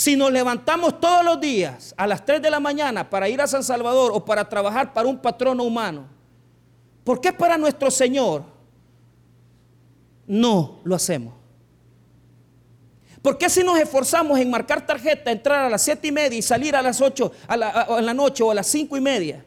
[0.00, 3.46] Si nos levantamos todos los días a las 3 de la mañana para ir a
[3.46, 6.06] San Salvador o para trabajar para un patrono humano,
[7.04, 8.44] ¿por qué para nuestro Señor
[10.26, 11.34] no lo hacemos?
[13.20, 16.40] ¿Por qué si nos esforzamos en marcar tarjeta, entrar a las 7 y media y
[16.40, 19.44] salir a las 8 a la, noche o a las 5 y media?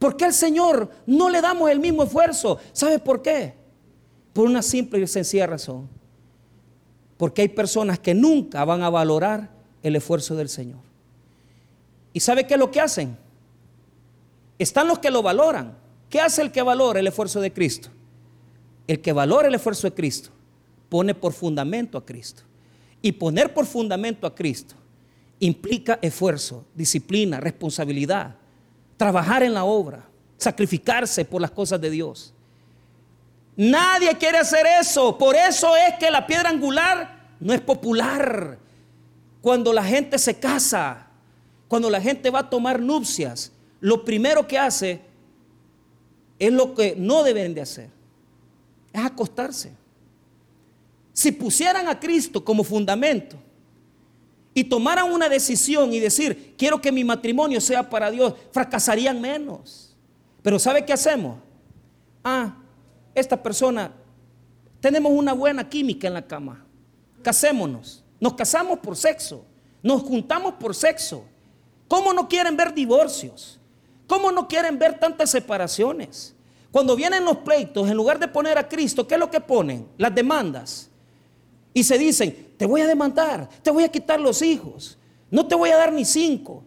[0.00, 2.58] ¿Por qué al Señor no le damos el mismo esfuerzo?
[2.72, 3.54] ¿Sabe por qué?
[4.32, 5.88] Por una simple y sencilla razón.
[7.16, 9.53] Porque hay personas que nunca van a valorar
[9.84, 10.80] el esfuerzo del Señor.
[12.12, 13.16] ¿Y sabe qué es lo que hacen?
[14.58, 15.76] Están los que lo valoran.
[16.08, 17.90] ¿Qué hace el que valora el esfuerzo de Cristo?
[18.86, 20.30] El que valora el esfuerzo de Cristo
[20.88, 22.42] pone por fundamento a Cristo.
[23.02, 24.74] Y poner por fundamento a Cristo
[25.38, 28.36] implica esfuerzo, disciplina, responsabilidad,
[28.96, 32.32] trabajar en la obra, sacrificarse por las cosas de Dios.
[33.56, 35.18] Nadie quiere hacer eso.
[35.18, 38.63] Por eso es que la piedra angular no es popular.
[39.44, 41.06] Cuando la gente se casa,
[41.68, 45.02] cuando la gente va a tomar nupcias, lo primero que hace
[46.38, 47.90] es lo que no deben de hacer.
[48.90, 49.74] Es acostarse.
[51.12, 53.36] Si pusieran a Cristo como fundamento
[54.54, 59.94] y tomaran una decisión y decir, quiero que mi matrimonio sea para Dios, fracasarían menos.
[60.40, 61.36] Pero ¿sabe qué hacemos?
[62.24, 62.56] Ah,
[63.14, 63.92] esta persona,
[64.80, 66.64] tenemos una buena química en la cama.
[67.20, 68.03] Casémonos.
[68.20, 69.44] Nos casamos por sexo.
[69.82, 71.24] Nos juntamos por sexo.
[71.88, 73.60] ¿Cómo no quieren ver divorcios?
[74.06, 76.34] ¿Cómo no quieren ver tantas separaciones?
[76.70, 79.86] Cuando vienen los pleitos, en lugar de poner a Cristo, ¿qué es lo que ponen?
[79.96, 80.90] Las demandas.
[81.72, 84.98] Y se dicen, te voy a demandar, te voy a quitar los hijos,
[85.30, 86.62] no te voy a dar ni cinco.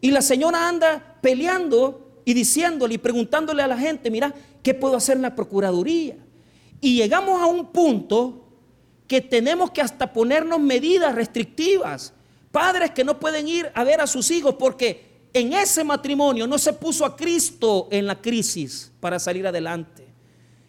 [0.00, 4.96] Y la señora anda peleando y diciéndole y preguntándole a la gente, mira, ¿qué puedo
[4.96, 6.16] hacer en la Procuraduría?
[6.80, 8.45] Y llegamos a un punto
[9.06, 12.12] que tenemos que hasta ponernos medidas restrictivas.
[12.50, 16.58] Padres que no pueden ir a ver a sus hijos porque en ese matrimonio no
[16.58, 20.06] se puso a Cristo en la crisis para salir adelante.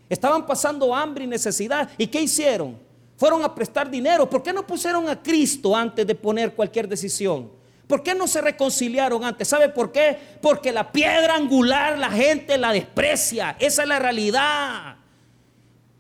[0.09, 1.89] Estaban pasando hambre y necesidad.
[1.97, 2.77] ¿Y qué hicieron?
[3.17, 4.29] Fueron a prestar dinero.
[4.29, 7.49] ¿Por qué no pusieron a Cristo antes de poner cualquier decisión?
[7.87, 9.47] ¿Por qué no se reconciliaron antes?
[9.47, 10.17] ¿Sabe por qué?
[10.41, 13.55] Porque la piedra angular la gente la desprecia.
[13.59, 14.97] Esa es la realidad.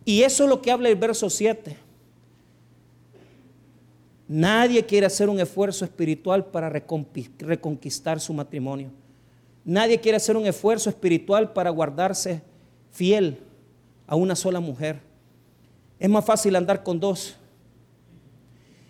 [0.03, 1.86] Y eso es lo que habla el verso 7.
[4.27, 8.91] Nadie quiere hacer un esfuerzo espiritual para reconquistar su matrimonio.
[9.63, 12.41] Nadie quiere hacer un esfuerzo espiritual para guardarse
[12.91, 13.39] fiel
[14.05, 14.99] a una sola mujer.
[15.99, 17.35] Es más fácil andar con dos.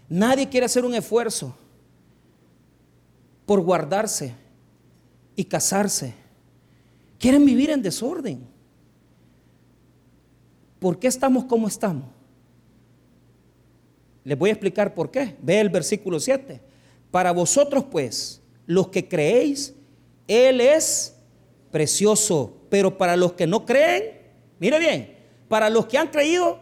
[0.10, 1.56] Nadie quiere hacer un esfuerzo
[3.45, 4.34] por guardarse
[5.36, 6.13] y casarse.
[7.19, 8.47] Quieren vivir en desorden.
[10.80, 12.16] ¿Por qué estamos como estamos?
[14.28, 15.38] Les voy a explicar por qué.
[15.42, 16.60] Ve el versículo 7.
[17.12, 19.74] Para vosotros pues, los que creéis,
[20.28, 21.16] Él es
[21.72, 22.58] precioso.
[22.70, 24.20] Pero para los que no creen,
[24.60, 26.60] mire bien, para los que han creído,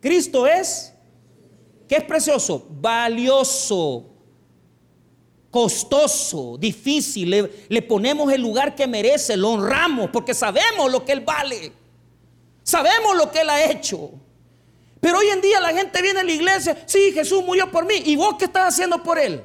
[0.00, 0.94] Cristo es,
[1.86, 2.66] ¿qué es precioso?
[2.70, 4.06] Valioso,
[5.50, 7.28] costoso, difícil.
[7.28, 11.72] Le, le, ponemos el lugar que merece, lo honramos porque sabemos lo que Él vale.
[12.62, 14.12] Sabemos lo que Él ha hecho.
[15.00, 17.94] Pero hoy en día la gente viene a la iglesia, sí, Jesús murió por mí.
[18.04, 19.42] ¿Y vos qué estás haciendo por Él?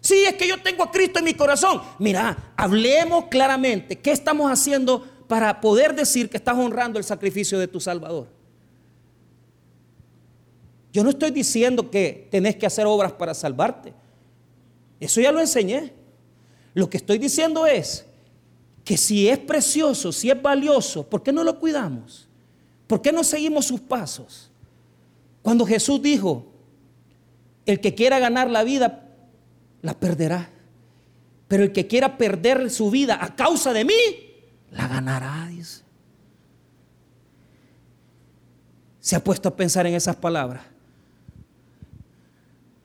[0.00, 1.82] Sí, es que yo tengo a Cristo en mi corazón.
[1.98, 3.98] Mira, hablemos claramente.
[3.98, 8.28] ¿Qué estamos haciendo para poder decir que estás honrando el sacrificio de tu Salvador?
[10.92, 13.92] Yo no estoy diciendo que tenés que hacer obras para salvarte.
[15.00, 15.92] Eso ya lo enseñé.
[16.74, 18.06] Lo que estoy diciendo es
[18.84, 22.25] que si es precioso, si es valioso, ¿por qué no lo cuidamos?
[22.86, 24.50] ¿Por qué no seguimos sus pasos?
[25.42, 26.46] Cuando Jesús dijo,
[27.66, 29.08] el que quiera ganar la vida,
[29.82, 30.50] la perderá.
[31.48, 33.94] Pero el que quiera perder su vida a causa de mí,
[34.70, 35.82] la ganará, dice.
[39.00, 40.64] Se ha puesto a pensar en esas palabras.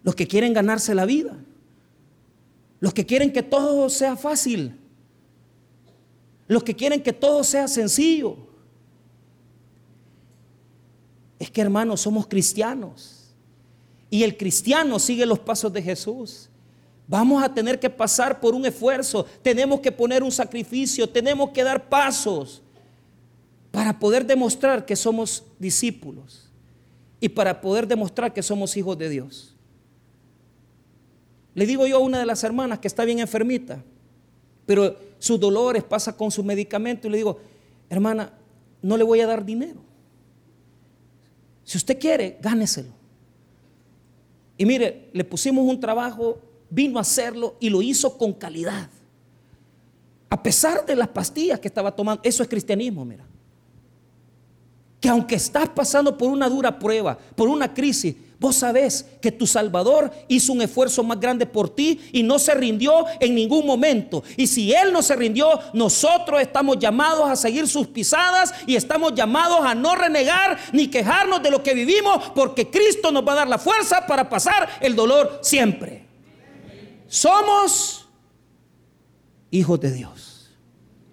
[0.04, 1.36] Los que quieren ganarse la vida.
[2.80, 4.80] Los que quieren que todo sea fácil.
[6.48, 8.51] Los que quieren que todo sea sencillo.
[11.42, 13.34] Es que hermanos, somos cristianos.
[14.12, 16.50] Y el cristiano sigue los pasos de Jesús.
[17.08, 21.64] Vamos a tener que pasar por un esfuerzo, tenemos que poner un sacrificio, tenemos que
[21.64, 22.62] dar pasos
[23.72, 26.48] para poder demostrar que somos discípulos
[27.20, 29.56] y para poder demostrar que somos hijos de Dios.
[31.56, 33.84] Le digo yo a una de las hermanas que está bien enfermita,
[34.68, 37.40] pero sus dolores pasa con su medicamento y le digo,
[37.90, 38.32] hermana,
[38.84, 39.90] no le voy a dar dinero.
[41.64, 42.90] Si usted quiere, gáneselo.
[44.58, 48.90] Y mire, le pusimos un trabajo, vino a hacerlo y lo hizo con calidad.
[50.30, 53.26] A pesar de las pastillas que estaba tomando, eso es cristianismo, mira.
[55.00, 59.46] Que aunque estás pasando por una dura prueba, por una crisis, Vos sabés que tu
[59.46, 64.24] Salvador hizo un esfuerzo más grande por ti y no se rindió en ningún momento.
[64.36, 69.14] Y si Él no se rindió, nosotros estamos llamados a seguir sus pisadas y estamos
[69.14, 73.36] llamados a no renegar ni quejarnos de lo que vivimos porque Cristo nos va a
[73.36, 76.08] dar la fuerza para pasar el dolor siempre.
[77.08, 78.10] Somos
[79.52, 80.50] hijos de Dios.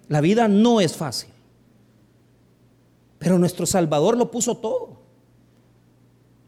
[0.07, 1.29] La vida no es fácil.
[3.19, 4.98] Pero nuestro Salvador lo puso todo.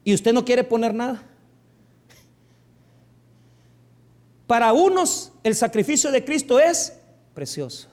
[0.04, 1.24] Y usted no quiere poner nada.
[4.48, 6.94] Para unos el sacrificio de Cristo es
[7.34, 7.88] precioso.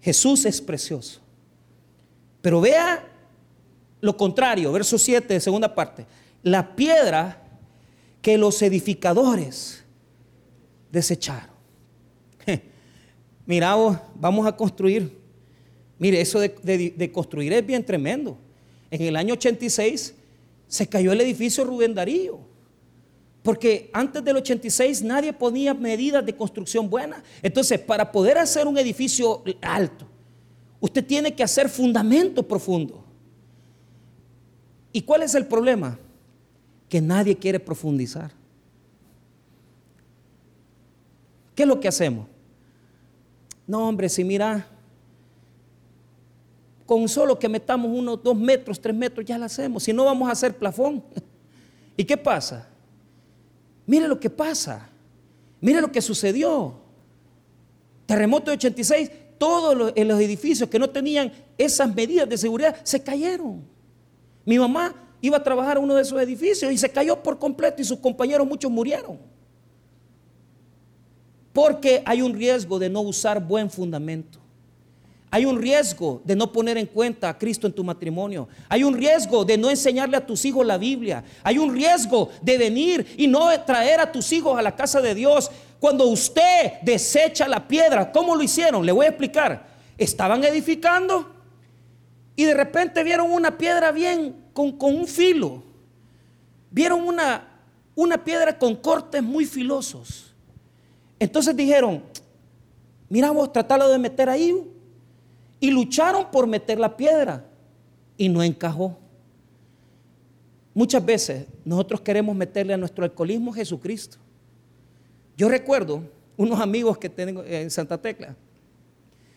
[0.00, 1.20] Jesús es precioso.
[2.40, 3.08] Pero vea
[4.00, 6.06] lo contrario, verso 7 de segunda parte.
[6.42, 7.40] La piedra
[8.20, 9.84] que los edificadores
[10.90, 11.50] desecharon.
[13.46, 13.76] Mira,
[14.14, 15.16] vamos a construir.
[15.98, 16.48] Mire, eso de,
[16.96, 18.36] de, construir es bien tremendo.
[18.90, 20.14] En el año 86
[20.72, 22.40] se cayó el edificio Rubén Darío.
[23.42, 27.22] Porque antes del 86 nadie ponía medidas de construcción buenas.
[27.42, 30.06] Entonces, para poder hacer un edificio alto,
[30.80, 33.04] usted tiene que hacer fundamento profundo.
[34.94, 35.98] ¿Y cuál es el problema?
[36.88, 38.30] Que nadie quiere profundizar.
[41.54, 42.26] ¿Qué es lo que hacemos?
[43.66, 44.66] No, hombre, si mira,
[46.92, 49.82] con solo que metamos unos dos metros, tres metros, ya lo hacemos.
[49.82, 51.02] Si no, vamos a hacer plafón.
[51.96, 52.68] ¿Y qué pasa?
[53.86, 54.90] Mire lo que pasa.
[55.62, 56.74] Mire lo que sucedió.
[58.04, 63.02] Terremoto de 86, todos los, los edificios que no tenían esas medidas de seguridad se
[63.02, 63.62] cayeron.
[64.44, 67.80] Mi mamá iba a trabajar en uno de esos edificios y se cayó por completo
[67.80, 69.16] y sus compañeros muchos murieron.
[71.54, 74.41] Porque hay un riesgo de no usar buen fundamento.
[75.34, 78.48] Hay un riesgo de no poner en cuenta a Cristo en tu matrimonio.
[78.68, 81.24] Hay un riesgo de no enseñarle a tus hijos la Biblia.
[81.42, 85.14] Hay un riesgo de venir y no traer a tus hijos a la casa de
[85.14, 85.50] Dios.
[85.80, 88.84] Cuando usted desecha la piedra, ¿cómo lo hicieron?
[88.84, 89.68] Le voy a explicar.
[89.96, 91.32] Estaban edificando
[92.36, 95.62] y de repente vieron una piedra bien con, un filo.
[96.70, 97.48] Vieron una,
[97.94, 100.34] una piedra con cortes muy filosos.
[101.18, 102.02] Entonces dijeron,
[103.08, 104.71] mira vos, tratalo de meter ahí
[105.62, 107.44] y lucharon por meter la piedra
[108.16, 108.98] y no encajó.
[110.74, 114.16] Muchas veces nosotros queremos meterle a nuestro alcoholismo Jesucristo.
[115.36, 116.02] Yo recuerdo
[116.36, 118.34] unos amigos que tengo en Santa Tecla.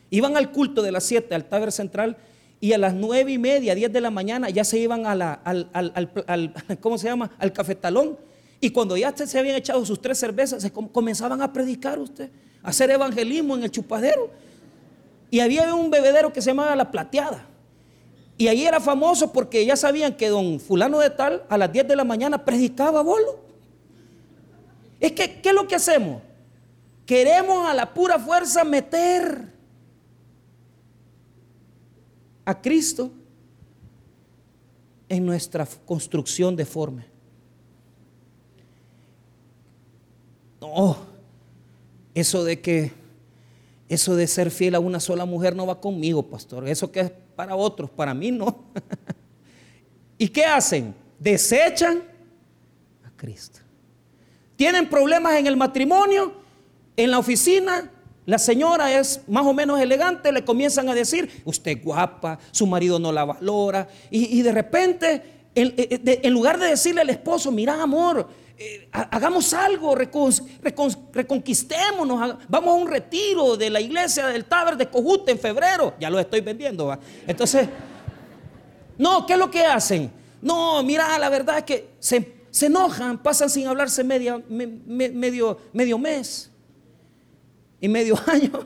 [0.10, 2.18] Iban al culto de las 7 al Taber Central
[2.60, 5.34] y a las nueve y media, 10 de la mañana ya se iban a la,
[5.34, 7.30] al, al, ¿cómo se llama?
[7.38, 8.18] Al cafetalón.
[8.60, 12.32] Y cuando ya se habían echado sus tres cervezas, se comenzaban a predicar usted,
[12.64, 14.32] a hacer evangelismo en el chupadero.
[15.36, 17.46] Y había un bebedero que se llamaba La Plateada.
[18.38, 21.90] Y ahí era famoso porque ya sabían que don fulano de tal a las 10
[21.90, 23.42] de la mañana predicaba bolo.
[24.98, 26.22] Es que, ¿qué es lo que hacemos?
[27.06, 29.52] Queremos a la pura fuerza meter
[32.46, 33.12] a Cristo
[35.10, 37.08] en nuestra construcción deforme.
[40.62, 40.96] No,
[42.14, 43.05] eso de que
[43.88, 46.68] eso de ser fiel a una sola mujer no va conmigo, pastor.
[46.68, 48.66] Eso que es para otros, para mí no.
[50.18, 50.96] ¿Y qué hacen?
[51.20, 52.02] Desechan
[53.04, 53.60] a Cristo.
[54.56, 56.34] Tienen problemas en el matrimonio,
[56.98, 57.92] en la oficina.
[58.26, 62.66] La señora es más o menos elegante, le comienzan a decir, usted es guapa, su
[62.66, 63.88] marido no la valora.
[64.10, 65.22] Y, de repente,
[65.54, 72.88] en lugar de decirle al esposo, mira amor, eh, hagamos algo, reconquistémonos, vamos a un
[72.88, 76.98] retiro de la iglesia del Taber de Cojute en febrero, ya lo estoy vendiendo.
[77.28, 77.68] Entonces,
[78.98, 80.10] no, ¿qué es lo que hacen?
[80.42, 85.60] No, mira, la verdad es que se, enojan, pasan sin hablarse medio, medio
[86.00, 86.50] mes
[87.82, 88.66] y medio año.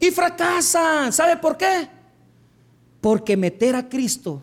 [0.00, 1.12] y fracasan.
[1.12, 1.88] ¿Sabe por qué?
[3.00, 4.42] Porque meter a Cristo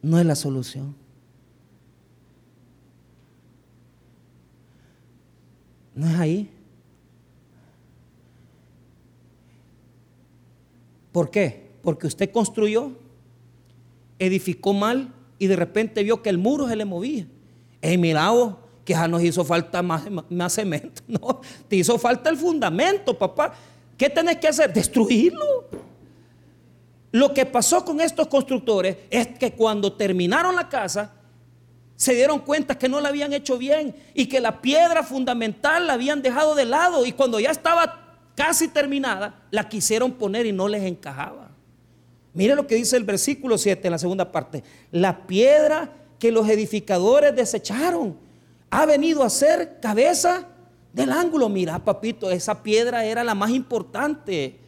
[0.00, 1.00] no es la solución.
[5.94, 6.50] No es ahí.
[11.12, 11.70] ¿Por qué?
[11.82, 12.92] Porque usted construyó,
[14.18, 17.26] edificó mal y de repente vio que el muro se le movía.
[17.82, 21.02] Ey, mirado, que ya nos hizo falta más cemento.
[21.08, 23.52] No, te hizo falta el fundamento, papá.
[23.98, 24.72] ¿Qué tenés que hacer?
[24.72, 25.68] Destruirlo.
[27.10, 31.12] Lo que pasó con estos constructores es que cuando terminaron la casa,
[31.96, 35.92] se dieron cuenta que no la habían hecho bien y que la piedra fundamental la
[35.92, 40.68] habían dejado de lado y cuando ya estaba casi terminada, la quisieron poner y no
[40.68, 41.50] les encajaba.
[42.34, 44.64] Mire lo que dice el versículo 7 en la segunda parte.
[44.90, 48.16] La piedra que los edificadores desecharon
[48.70, 50.48] ha venido a ser cabeza
[50.92, 51.48] del ángulo.
[51.48, 54.58] Mira, papito, esa piedra era la más importante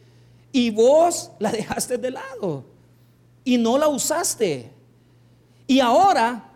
[0.51, 2.65] y vos la dejaste de lado
[3.43, 4.71] y no la usaste.
[5.65, 6.51] Y ahora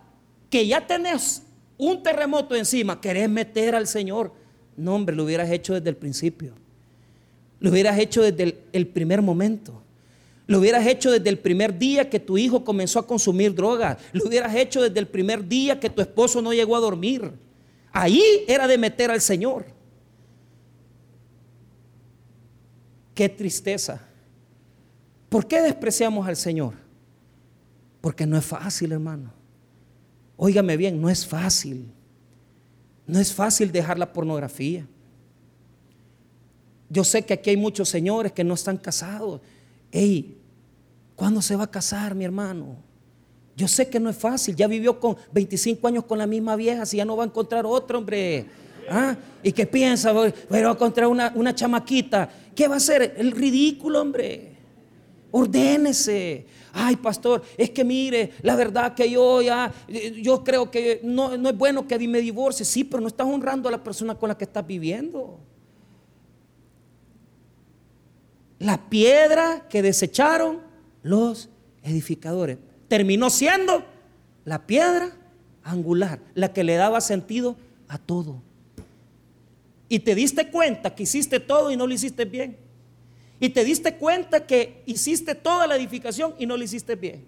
[0.49, 1.43] que ya tenés
[1.77, 4.33] un terremoto encima, querés meter al Señor
[4.75, 6.53] No, hombre, lo hubieras hecho desde el principio.
[7.59, 9.81] Lo hubieras hecho desde el, el primer momento.
[10.47, 13.97] Lo hubieras hecho desde el primer día que tu hijo comenzó a consumir drogas.
[14.13, 17.31] Lo hubieras hecho desde el primer día que tu esposo no llegó a dormir.
[17.91, 19.65] Ahí era de meter al Señor.
[23.13, 24.01] Qué tristeza.
[25.27, 26.73] ¿Por qué despreciamos al Señor?
[28.01, 29.38] Porque no es fácil, hermano.
[30.41, 31.91] Óigame bien, no es fácil.
[33.05, 34.87] No es fácil dejar la pornografía.
[36.89, 39.41] Yo sé que aquí hay muchos señores que no están casados.
[39.91, 40.37] Ey,
[41.13, 42.77] ¿cuándo se va a casar, mi hermano?
[43.57, 44.55] Yo sé que no es fácil.
[44.55, 47.65] Ya vivió con 25 años con la misma vieja, si ya no va a encontrar
[47.65, 48.45] otro, hombre.
[48.89, 49.17] ¿Ah?
[49.43, 50.13] ¿Y qué piensa?
[50.13, 52.29] Voy, a encontrar una, una chamaquita.
[52.55, 53.15] ¿Qué va a hacer?
[53.17, 54.55] El ridículo, hombre.
[55.32, 56.45] Ordénese.
[56.73, 59.73] Ay, pastor, es que mire, la verdad que yo ya,
[60.21, 62.65] yo creo que no, no es bueno que me divorcie.
[62.65, 65.39] Sí, pero no estás honrando a la persona con la que estás viviendo.
[68.59, 70.59] La piedra que desecharon
[71.01, 71.49] los
[71.84, 72.57] edificadores
[72.88, 73.84] terminó siendo
[74.45, 75.11] la piedra
[75.63, 77.55] angular, la que le daba sentido
[77.88, 78.41] a todo
[79.89, 82.55] y te diste cuenta que hiciste todo y no lo hiciste bien.
[83.39, 87.25] Y te diste cuenta que hiciste toda la edificación y no lo hiciste bien.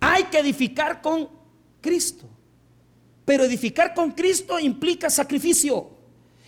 [0.00, 1.28] Hay que edificar con
[1.80, 2.28] Cristo.
[3.24, 5.88] Pero edificar con Cristo implica sacrificio,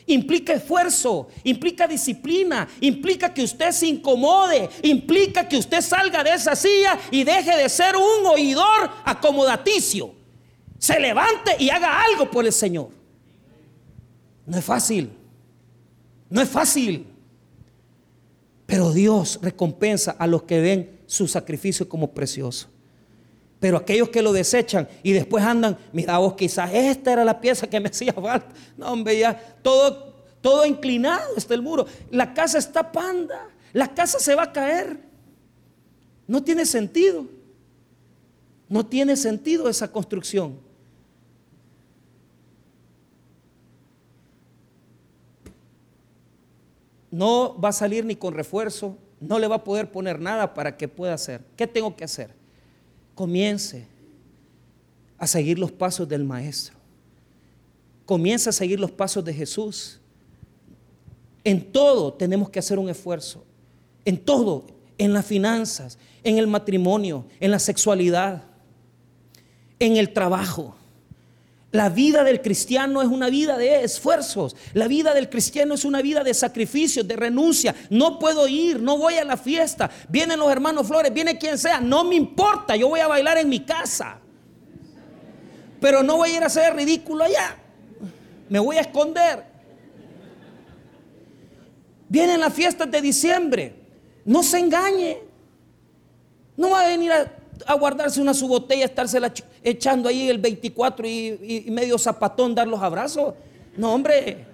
[0.05, 6.55] implica esfuerzo, implica disciplina, implica que usted se incomode, implica que usted salga de esa
[6.55, 10.15] silla y deje de ser un oidor acomodaticio.
[10.79, 12.91] Se levante y haga algo por el Señor.
[14.45, 15.11] No es fácil.
[16.29, 17.16] No es fácil.
[18.67, 22.69] Pero Dios recompensa a los que ven su sacrificio como precioso.
[23.61, 27.69] Pero aquellos que lo desechan y después andan, mira vos, quizás esta era la pieza
[27.69, 28.49] que me hacía falta.
[28.77, 31.87] No, hombre, ya todo, todo inclinado está el muro.
[32.11, 33.49] La casa está panda.
[33.73, 34.99] La casa se va a caer.
[36.27, 37.27] No tiene sentido.
[38.69, 40.66] No tiene sentido esa construcción.
[47.17, 50.77] No va a salir ni con refuerzo, no le va a poder poner nada para
[50.77, 51.43] que pueda hacer.
[51.57, 52.31] ¿Qué tengo que hacer?
[53.15, 53.87] Comience
[55.17, 56.77] a seguir los pasos del Maestro.
[58.05, 59.99] Comience a seguir los pasos de Jesús.
[61.43, 63.47] En todo tenemos que hacer un esfuerzo.
[64.05, 64.67] En todo,
[64.99, 68.45] en las finanzas, en el matrimonio, en la sexualidad,
[69.79, 70.76] en el trabajo
[71.73, 74.57] la vida del cristiano es una vida de esfuerzos.
[74.73, 77.75] La vida del cristiano es una vida de sacrificios, de renuncia.
[77.91, 79.91] No puedo ir, no voy a la fiesta.
[80.09, 81.81] Vienen los hermanos Flores, viene quien sea.
[81.81, 84.19] No me importa, yo voy a bailar en mi casa.
[85.81, 87.57] Pero no voy a ir a hacer ridículo allá.
[88.49, 89.45] Me voy a esconder.
[92.09, 93.75] Vienen las fiestas de diciembre.
[94.25, 95.19] No se engañe.
[96.57, 99.33] No va a venir a guardarse una su botella, estársela
[99.67, 103.35] echando ahí el 24 y, medio zapatón, dar los abrazos.
[103.77, 104.47] No, hombre.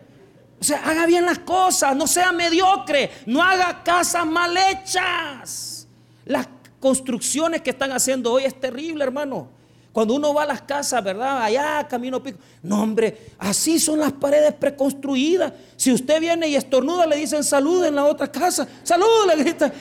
[0.59, 5.87] O sea, haga bien las cosas, no sea mediocre, no haga casas mal hechas.
[6.25, 6.49] Las
[6.81, 9.49] construcciones que están haciendo hoy es terrible, hermano.
[9.93, 11.43] Cuando uno va a las casas, ¿verdad?
[11.43, 12.39] Allá, camino pico.
[12.63, 15.53] No, hombre, así son las paredes preconstruidas.
[15.77, 18.67] Si usted viene y estornuda, le dicen salud en la otra casa.
[18.83, 19.73] Salud, le gritan.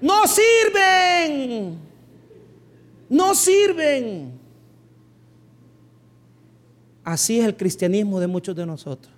[0.00, 1.80] No sirven.
[3.08, 4.35] No sirven.
[7.06, 9.14] Así es el cristianismo de muchos de nosotros.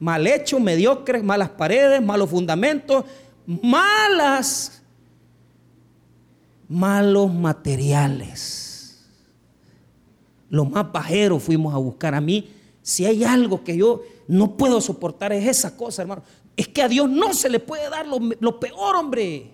[0.00, 3.04] Mal hecho, mediocre, malas paredes, malos fundamentos,
[3.46, 4.82] malas,
[6.68, 9.06] malos materiales.
[10.50, 12.12] Lo más bajero fuimos a buscar.
[12.12, 12.50] A mí,
[12.82, 16.24] si hay algo que yo no puedo soportar, es esa cosa, hermano.
[16.56, 19.52] Es que a Dios no se le puede dar lo, peor, hombre.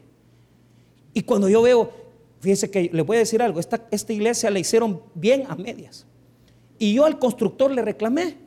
[1.13, 2.01] Y cuando yo veo,
[2.41, 6.07] Fíjese que le voy a decir algo, esta, esta iglesia la hicieron bien a medias.
[6.81, 8.39] Y yo al constructor le reclamé.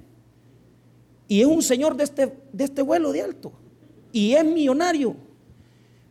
[1.27, 3.53] Y es un señor de este, de este vuelo de alto.
[4.11, 5.15] Y es millonario.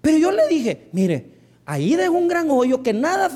[0.00, 1.32] Pero yo le dije, mire,
[1.66, 3.28] ahí dejó un gran hoyo que nada,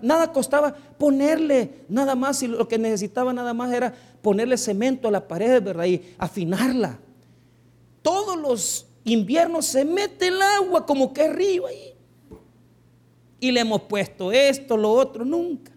[0.00, 2.40] nada costaba ponerle nada más.
[2.44, 5.86] Y lo que necesitaba nada más era ponerle cemento a la pared, ¿verdad?
[5.86, 7.00] Y afinarla.
[8.00, 11.94] Todos los inviernos se mete el agua como que río ahí
[13.40, 15.72] y le hemos puesto esto, lo otro, nunca.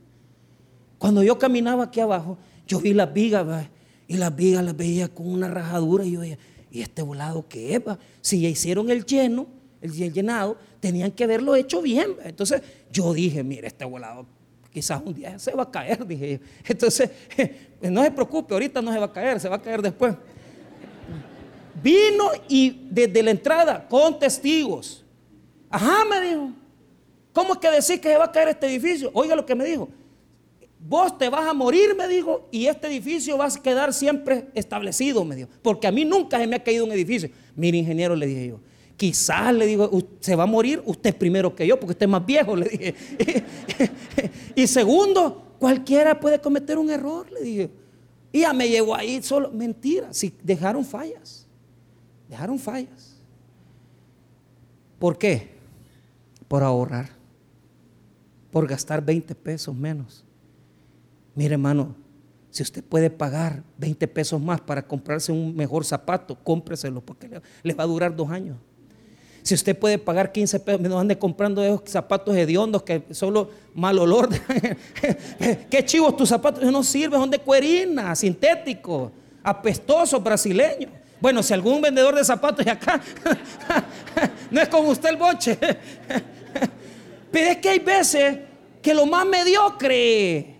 [1.03, 3.67] Cuando yo caminaba aquí abajo, yo vi las vigas,
[4.07, 6.37] y las vigas las veía con una rajadura y yo decía,
[6.71, 7.81] ¿y este volado qué es?
[8.21, 9.47] Si ya hicieron el lleno,
[9.81, 12.15] el llenado, tenían que haberlo hecho bien.
[12.23, 14.25] Entonces yo dije, mire, este volado,
[14.71, 16.45] quizás un día se va a caer, dije yo.
[16.69, 17.09] Entonces,
[17.81, 20.15] no se preocupe, ahorita no se va a caer, se va a caer después.
[21.83, 25.03] Vino y desde la entrada, con testigos.
[25.69, 26.51] Ajá, me dijo.
[27.33, 29.11] ¿Cómo es que decir que se va a caer este edificio?
[29.13, 29.89] Oiga lo que me dijo.
[30.85, 35.23] Vos te vas a morir, me dijo, y este edificio va a quedar siempre establecido,
[35.23, 35.49] me dijo.
[35.61, 37.29] Porque a mí nunca se me ha caído un edificio.
[37.55, 38.59] Mire, ingeniero, le dije yo.
[38.97, 42.25] Quizás le digo, se va a morir usted primero que yo, porque usted es más
[42.25, 42.95] viejo, le dije.
[44.55, 47.69] y segundo, cualquiera puede cometer un error, le dije.
[48.33, 49.51] Y ya me llevó ahí solo.
[49.51, 51.47] Mentira, si dejaron fallas.
[52.27, 53.15] Dejaron fallas.
[54.99, 55.49] ¿Por qué?
[56.49, 57.09] Por ahorrar.
[58.51, 60.25] Por gastar 20 pesos menos.
[61.35, 61.95] Mire, hermano,
[62.49, 67.73] si usted puede pagar 20 pesos más para comprarse un mejor zapato, cómpreselo porque le,
[67.73, 68.57] va a durar dos años.
[69.41, 73.97] Si usted puede pagar 15 pesos, no ande comprando esos zapatos hediondos que solo mal
[73.97, 74.29] olor.
[75.69, 79.11] Qué chivos tus zapatos, no sirven, son de cuerina, sintéticos,
[79.43, 80.91] apestosos, brasileños.
[81.19, 83.01] Bueno, si algún vendedor de zapatos de acá,
[84.51, 85.57] no es como usted el boche.
[87.31, 88.37] Pero es que hay veces
[88.81, 90.52] que lo más mediocre,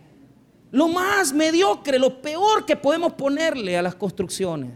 [0.74, 4.74] lo más mediocre, lo peor que podemos ponerle a las construcciones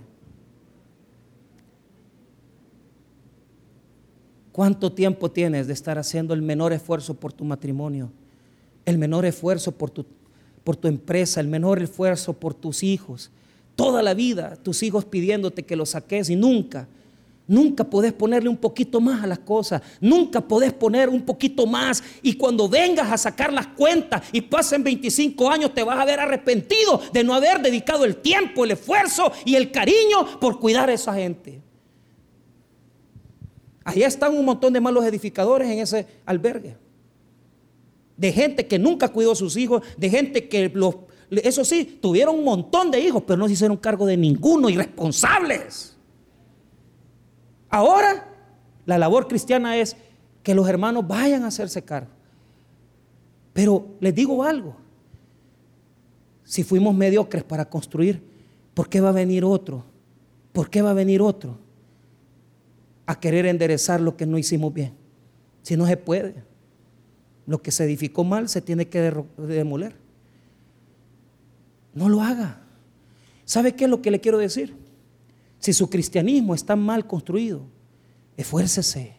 [4.57, 8.11] ¿Cuánto tiempo tienes de estar haciendo el menor esfuerzo por tu matrimonio?
[8.85, 10.03] El menor esfuerzo por tu,
[10.63, 13.29] por tu empresa, el menor esfuerzo por tus hijos.
[13.75, 16.87] Toda la vida tus hijos pidiéndote que los saques y nunca,
[17.47, 19.81] nunca podés ponerle un poquito más a las cosas.
[19.99, 22.03] Nunca podés poner un poquito más.
[22.21, 26.19] Y cuando vengas a sacar las cuentas y pasen 25 años, te vas a ver
[26.19, 30.93] arrepentido de no haber dedicado el tiempo, el esfuerzo y el cariño por cuidar a
[30.93, 31.61] esa gente.
[33.83, 36.75] Allá están un montón de malos edificadores en ese albergue.
[38.17, 40.71] De gente que nunca cuidó a sus hijos, de gente que
[41.29, 45.96] eso sí, tuvieron un montón de hijos, pero no se hicieron cargo de ninguno, irresponsables.
[47.78, 48.28] Ahora,
[48.86, 49.95] la labor cristiana es
[50.41, 52.09] que los hermanos vayan a hacerse cargo.
[53.53, 54.75] Pero les digo algo,
[56.43, 58.23] si fuimos mediocres para construir,
[58.73, 59.84] ¿por qué va a venir otro?
[60.53, 61.57] ¿Por qué va a venir otro?
[63.07, 64.93] a querer enderezar lo que no hicimos bien.
[65.63, 66.43] Si no se puede.
[67.47, 69.95] Lo que se edificó mal se tiene que demoler.
[71.93, 72.59] No lo haga.
[73.45, 74.75] ¿Sabe qué es lo que le quiero decir?
[75.60, 77.62] Si su cristianismo está mal construido,
[78.36, 79.16] esfuércese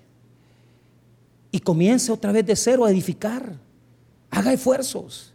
[1.51, 3.59] y comience otra vez de cero a edificar.
[4.31, 5.35] Haga esfuerzos.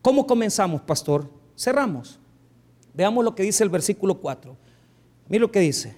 [0.00, 1.30] ¿Cómo comenzamos, pastor?
[1.56, 2.18] Cerramos.
[2.94, 4.56] Veamos lo que dice el versículo 4.
[5.28, 5.96] Mira lo que dice.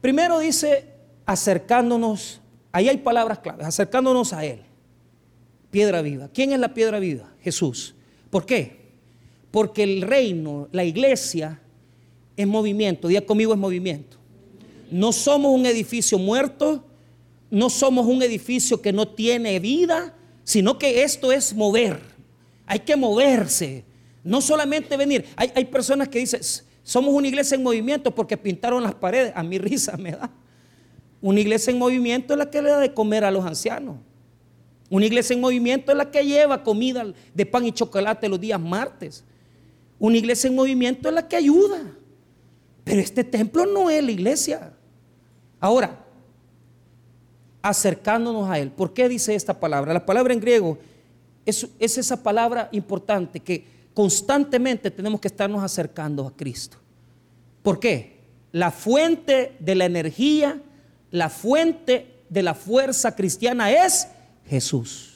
[0.00, 0.92] Primero dice
[1.26, 2.40] acercándonos,
[2.70, 4.62] ahí hay palabras claves, acercándonos a Él.
[5.70, 6.28] Piedra viva.
[6.28, 7.32] ¿Quién es la piedra viva?
[7.40, 7.94] Jesús.
[8.30, 8.92] ¿Por qué?
[9.50, 11.60] Porque el reino, la iglesia,
[12.36, 13.08] es movimiento.
[13.08, 14.16] Día conmigo es movimiento.
[14.90, 16.84] No somos un edificio muerto,
[17.50, 20.14] no somos un edificio que no tiene vida,
[20.44, 22.00] sino que esto es mover.
[22.66, 23.84] Hay que moverse.
[24.22, 25.24] No solamente venir.
[25.36, 26.40] Hay, hay personas que dicen,
[26.82, 29.32] somos una iglesia en movimiento porque pintaron las paredes.
[29.34, 30.30] A mi risa me da.
[31.20, 33.96] Una iglesia en movimiento es la que le da de comer a los ancianos.
[34.90, 37.04] Una iglesia en movimiento es la que lleva comida
[37.34, 39.24] de pan y chocolate los días martes.
[39.98, 41.80] Una iglesia en movimiento es la que ayuda.
[42.84, 44.72] Pero este templo no es la iglesia.
[45.58, 46.04] Ahora,
[47.62, 48.70] acercándonos a Él.
[48.70, 49.94] ¿Por qué dice esta palabra?
[49.94, 50.78] La palabra en griego
[51.46, 56.76] es, es esa palabra importante que constantemente tenemos que estarnos acercando a Cristo.
[57.62, 58.20] ¿Por qué?
[58.52, 60.60] La fuente de la energía,
[61.10, 64.08] la fuente de la fuerza cristiana es
[64.46, 65.14] Jesús.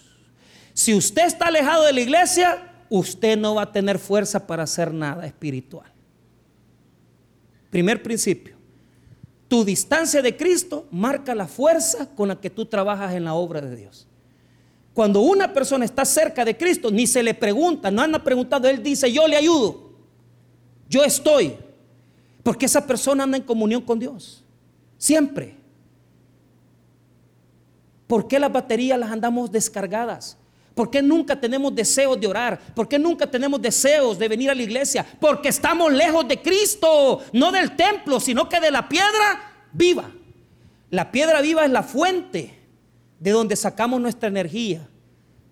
[0.73, 4.95] Si usted está alejado de la iglesia, usted no va a tener fuerza para hacer
[4.95, 5.93] nada espiritual.
[7.71, 8.57] Primer principio.
[9.49, 13.61] Tu distancia de Cristo marca la fuerza con la que tú trabajas en la obra
[13.61, 14.07] de Dios.
[14.93, 18.83] Cuando una persona está cerca de Cristo, ni se le pregunta, no anda preguntado, él
[18.83, 19.93] dice, yo le ayudo,
[20.89, 21.55] yo estoy,
[22.43, 24.45] porque esa persona anda en comunión con Dios,
[24.97, 25.57] siempre.
[28.09, 30.37] ¿Por qué las baterías las andamos descargadas?
[30.79, 32.57] ¿Por qué nunca tenemos deseos de orar?
[32.72, 35.05] ¿Por qué nunca tenemos deseos de venir a la iglesia?
[35.18, 40.09] Porque estamos lejos de Cristo, no del templo, sino que de la piedra viva.
[40.91, 42.55] La piedra viva es la fuente
[43.18, 44.89] de donde sacamos nuestra energía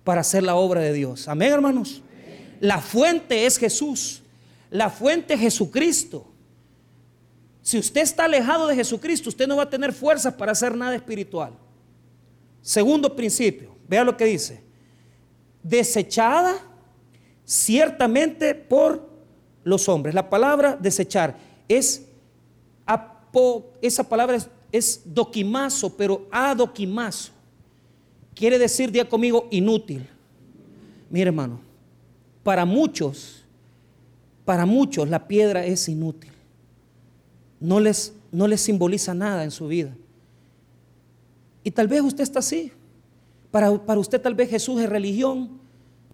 [0.05, 1.27] para hacer la obra de Dios.
[1.27, 2.01] Amén, hermanos.
[2.61, 4.21] La fuente es Jesús.
[4.69, 6.25] La fuente es Jesucristo.
[7.61, 10.95] Si usted está alejado de Jesucristo, usted no va a tener fuerzas para hacer nada
[10.95, 11.51] espiritual.
[12.61, 14.66] Segundo principio, vea lo que dice.
[15.63, 16.55] Desechada
[17.45, 19.09] ciertamente por
[19.63, 20.13] los hombres.
[20.13, 21.37] La palabra desechar
[21.67, 22.05] es,
[23.81, 27.31] esa palabra es, es doquimazo, pero adoquimazo.
[28.33, 30.07] Quiere decir, día conmigo, inútil.
[31.09, 31.59] Mire hermano,
[32.43, 33.43] para muchos,
[34.45, 36.31] para muchos la piedra es inútil.
[37.59, 39.95] No les, no les simboliza nada en su vida.
[41.63, 42.71] Y tal vez usted está así.
[43.51, 45.59] Para, para usted tal vez Jesús es religión.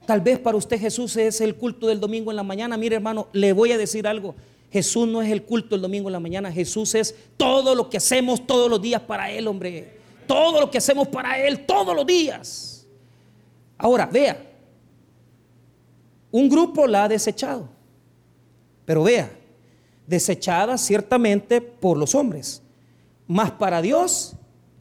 [0.05, 2.77] Tal vez para usted Jesús es el culto del domingo en la mañana.
[2.77, 4.35] Mire hermano, le voy a decir algo.
[4.71, 6.51] Jesús no es el culto del domingo en la mañana.
[6.51, 9.97] Jesús es todo lo que hacemos todos los días para Él, hombre.
[10.27, 12.87] Todo lo que hacemos para Él todos los días.
[13.77, 14.51] Ahora, vea.
[16.31, 17.69] Un grupo la ha desechado.
[18.85, 19.31] Pero vea,
[20.07, 22.61] desechada ciertamente por los hombres.
[23.27, 24.33] Más para Dios,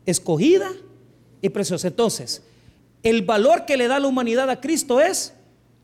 [0.07, 0.71] escogida
[1.43, 1.89] y preciosa.
[1.89, 2.43] Entonces,
[3.03, 5.35] el valor que le da la humanidad a Cristo es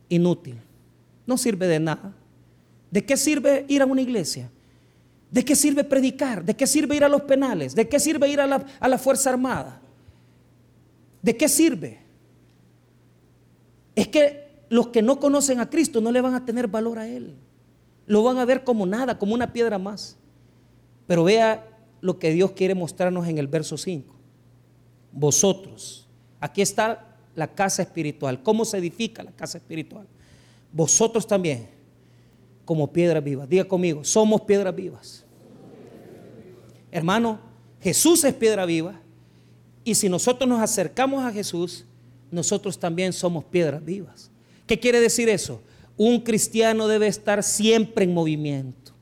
[0.09, 0.56] inútil.
[1.26, 2.14] No sirve de nada.
[2.90, 4.50] ¿De qué sirve ir a una iglesia?
[5.30, 6.44] ¿De qué sirve predicar?
[6.44, 7.74] ¿De qué sirve ir a los penales?
[7.74, 9.82] ¿De qué sirve ir a la, a la Fuerza Armada?
[11.20, 11.98] ¿De qué sirve?
[13.94, 17.09] Es que los que no conocen a Cristo no le van a tener valor a
[17.09, 17.34] Él.
[18.06, 20.16] Lo van a ver como nada, como una piedra más.
[21.06, 21.66] Pero vea
[22.00, 24.18] lo que Dios quiere mostrarnos en el verso 5.
[25.12, 26.06] Vosotros,
[26.40, 28.42] aquí está la casa espiritual.
[28.42, 30.06] ¿Cómo se edifica la casa espiritual?
[30.72, 31.68] Vosotros también,
[32.64, 33.48] como piedras vivas.
[33.48, 35.24] Diga conmigo, somos piedras vivas.
[36.90, 37.38] Hermano,
[37.80, 39.00] Jesús es piedra viva.
[39.84, 41.84] Y si nosotros nos acercamos a Jesús,
[42.30, 44.30] nosotros también somos piedras vivas.
[44.66, 45.62] ¿Qué quiere decir eso?
[45.96, 48.92] Un cristiano debe estar siempre en movimiento.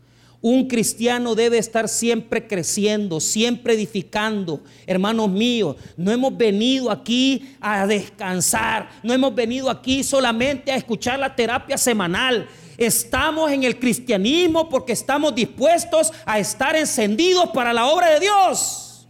[0.49, 4.63] Un cristiano debe estar siempre creciendo, siempre edificando.
[4.87, 11.19] Hermanos míos, no hemos venido aquí a descansar, no hemos venido aquí solamente a escuchar
[11.19, 12.47] la terapia semanal.
[12.79, 19.09] Estamos en el cristianismo porque estamos dispuestos a estar encendidos para la obra de Dios.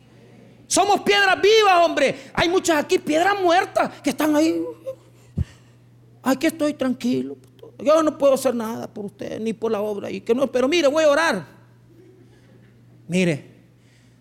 [0.67, 2.17] Somos piedras vivas, hombre.
[2.33, 4.59] Hay muchas aquí piedras muertas que están ahí.
[6.23, 7.37] Aquí estoy tranquilo.
[7.79, 10.11] Yo no puedo hacer nada por usted ni por la obra.
[10.11, 11.47] Y que no, pero mire, voy a orar.
[13.09, 13.57] Mire,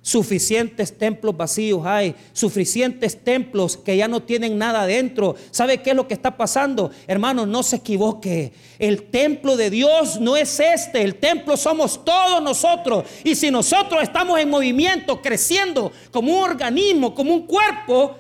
[0.06, 5.36] suficientes templos vacíos hay, suficientes templos que ya no tienen nada adentro.
[5.49, 6.91] ¿Sabe qué es lo que está pasando?
[7.08, 8.53] Hermanos, no se equivoque.
[8.78, 13.06] El templo de Dios no es este, el templo somos todos nosotros.
[13.24, 18.16] Y si nosotros estamos en movimiento, creciendo como un organismo, como un cuerpo,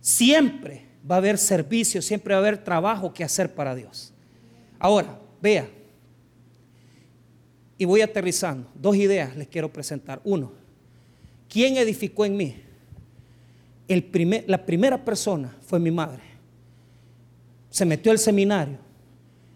[0.00, 4.13] siempre va a haber servicio, siempre va a haber trabajo que hacer para Dios.
[4.84, 5.66] Ahora, vea,
[7.78, 8.68] y voy aterrizando.
[8.74, 10.20] Dos ideas les quiero presentar.
[10.24, 10.52] Uno,
[11.48, 12.54] ¿quién edificó en mí?
[14.46, 16.20] La primera persona fue mi madre.
[17.70, 18.76] Se metió al seminario.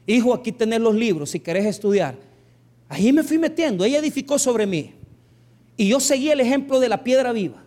[0.06, 2.16] Hijo, aquí tenés los libros si querés estudiar.
[2.88, 3.84] Ahí me fui metiendo.
[3.84, 4.94] Ella edificó sobre mí.
[5.76, 7.62] Y yo seguí el ejemplo de la piedra viva.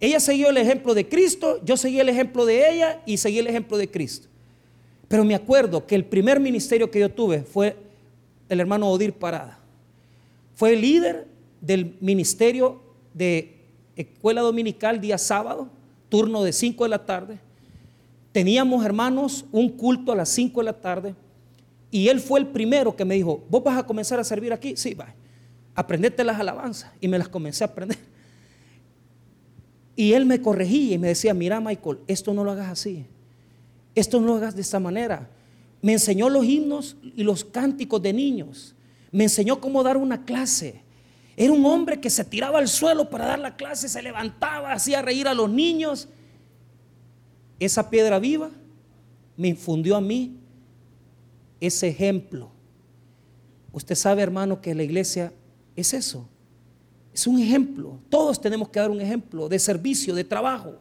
[0.00, 3.46] Ella siguió el ejemplo de Cristo, yo seguí el ejemplo de ella y seguí el
[3.46, 4.29] ejemplo de Cristo.
[5.10, 7.76] Pero me acuerdo que el primer ministerio que yo tuve fue
[8.48, 9.58] el hermano Odir Parada.
[10.54, 11.26] Fue el líder
[11.60, 12.80] del ministerio
[13.12, 13.56] de
[13.96, 15.68] escuela dominical día sábado,
[16.10, 17.40] turno de 5 de la tarde.
[18.30, 21.16] Teníamos, hermanos, un culto a las 5 de la tarde.
[21.90, 24.76] Y él fue el primero que me dijo, ¿vos vas a comenzar a servir aquí?
[24.76, 25.12] Sí, va.
[25.74, 26.92] Aprendete las alabanzas.
[27.00, 27.98] Y me las comencé a aprender.
[29.96, 33.06] Y él me corregía y me decía, mira Michael, esto no lo hagas así.
[33.94, 35.30] Esto no lo hagas de esta manera.
[35.82, 38.74] Me enseñó los himnos y los cánticos de niños.
[39.10, 40.82] Me enseñó cómo dar una clase.
[41.36, 45.00] Era un hombre que se tiraba al suelo para dar la clase, se levantaba, hacía
[45.00, 46.08] reír a los niños.
[47.58, 48.50] Esa piedra viva
[49.36, 50.36] me infundió a mí
[51.60, 52.50] ese ejemplo.
[53.72, 55.32] Usted sabe, hermano, que la iglesia
[55.76, 56.28] es eso.
[57.12, 57.98] Es un ejemplo.
[58.08, 60.74] Todos tenemos que dar un ejemplo de servicio, de trabajo.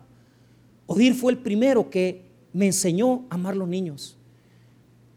[0.88, 4.18] Odir fue el primero que me enseñó a amar los niños.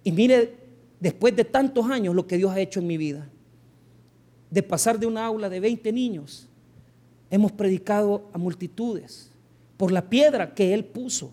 [0.04, 0.56] Y mire,
[1.00, 3.28] después de tantos años, lo que Dios ha hecho en mi vida.
[4.50, 6.48] De pasar de una aula de 20 niños,
[7.30, 9.30] hemos predicado a multitudes
[9.76, 11.32] por la piedra que Él puso.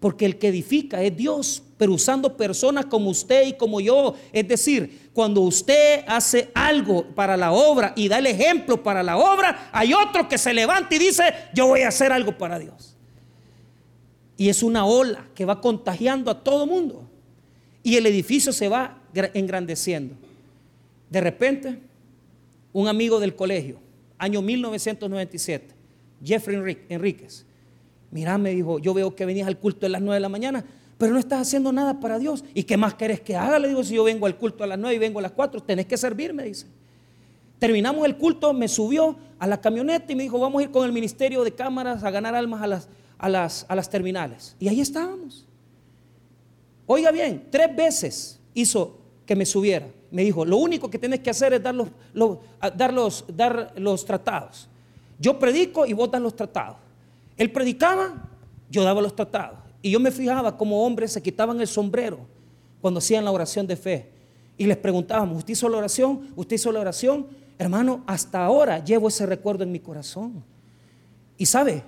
[0.00, 4.16] Porque el que edifica es Dios, pero usando personas como usted y como yo.
[4.32, 9.16] Es decir, cuando usted hace algo para la obra y da el ejemplo para la
[9.16, 11.22] obra, hay otro que se levanta y dice,
[11.54, 12.91] yo voy a hacer algo para Dios.
[14.42, 17.08] Y es una ola que va contagiando a todo mundo.
[17.84, 18.98] Y el edificio se va
[19.34, 20.16] engrandeciendo.
[21.08, 21.78] De repente,
[22.72, 23.78] un amigo del colegio,
[24.18, 25.72] año 1997,
[26.24, 27.46] Jeffrey Enríquez,
[28.10, 30.64] mira, me dijo, yo veo que venías al culto a las 9 de la mañana,
[30.98, 32.42] pero no estás haciendo nada para Dios.
[32.52, 33.60] ¿Y qué más querés que haga?
[33.60, 35.62] Le digo, si yo vengo al culto a las 9 y vengo a las 4,
[35.62, 36.66] tenés que servirme, dice.
[37.60, 40.84] Terminamos el culto, me subió a la camioneta y me dijo, vamos a ir con
[40.84, 42.88] el ministerio de cámaras a ganar almas a las,
[43.22, 44.56] a las, a las terminales.
[44.58, 45.46] Y ahí estábamos.
[46.86, 49.88] Oiga bien, tres veces hizo que me subiera.
[50.10, 51.88] Me dijo, lo único que tienes que hacer es dar los,
[52.76, 54.68] dar los, dar los tratados.
[55.18, 56.76] Yo predico y vos das los tratados.
[57.36, 58.28] Él predicaba,
[58.68, 59.60] yo daba los tratados.
[59.80, 62.18] Y yo me fijaba como hombres se quitaban el sombrero
[62.80, 64.10] cuando hacían la oración de fe.
[64.58, 66.32] Y les preguntábamos, ¿usted hizo la oración?
[66.34, 67.28] ¿Usted hizo la oración?
[67.56, 70.44] Hermano, hasta ahora llevo ese recuerdo en mi corazón.
[71.38, 71.84] Y sabe,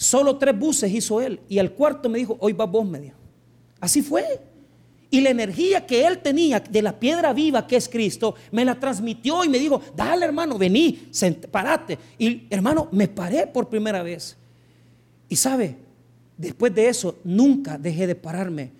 [0.00, 1.40] solo tres buses hizo él.
[1.46, 3.16] Y al cuarto me dijo, hoy va vos, me dijo.
[3.80, 4.24] Así fue.
[5.10, 8.80] Y la energía que él tenía de la piedra viva que es Cristo, me la
[8.80, 11.10] transmitió y me dijo, dale hermano, vení,
[11.50, 11.98] parate.
[12.16, 14.38] Y hermano, me paré por primera vez.
[15.28, 15.76] Y sabe,
[16.38, 18.72] después de eso, nunca dejé de pararme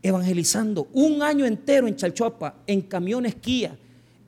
[0.00, 0.88] evangelizando.
[0.94, 3.76] Un año entero en Chalchuapa, en camiones Kia,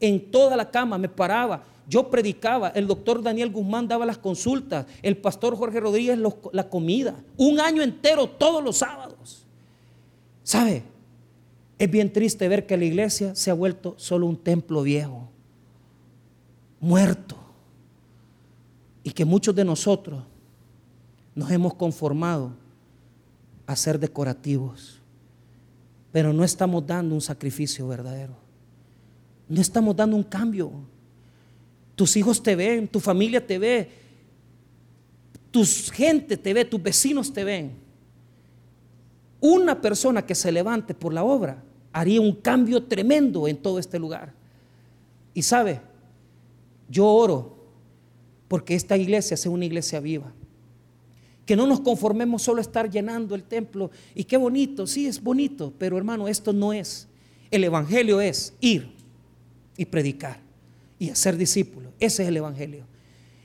[0.00, 1.64] en toda la cama me paraba.
[1.88, 6.18] Yo predicaba, el doctor Daniel Guzmán daba las consultas, el pastor Jorge Rodríguez
[6.52, 7.22] la comida.
[7.36, 9.46] Un año entero, todos los sábados.
[10.42, 10.82] ¿Sabe?
[11.78, 15.28] Es bien triste ver que la iglesia se ha vuelto solo un templo viejo,
[16.80, 17.36] muerto,
[19.02, 20.22] y que muchos de nosotros
[21.34, 22.52] nos hemos conformado
[23.66, 25.00] a ser decorativos,
[26.12, 28.34] pero no estamos dando un sacrificio verdadero,
[29.48, 30.72] no estamos dando un cambio.
[31.96, 33.88] Tus hijos te ven, tu familia te ve,
[35.50, 37.72] tu gente te ve, tus vecinos te ven.
[39.40, 43.98] Una persona que se levante por la obra haría un cambio tremendo en todo este
[43.98, 44.32] lugar.
[45.32, 45.80] Y sabe,
[46.88, 47.56] yo oro
[48.48, 50.32] porque esta iglesia sea una iglesia viva.
[51.46, 53.90] Que no nos conformemos solo a estar llenando el templo.
[54.14, 57.06] Y qué bonito, sí es bonito, pero hermano, esto no es.
[57.50, 58.90] El Evangelio es ir
[59.76, 60.43] y predicar
[61.04, 61.92] y hacer discípulos.
[62.00, 62.86] Ese es el Evangelio.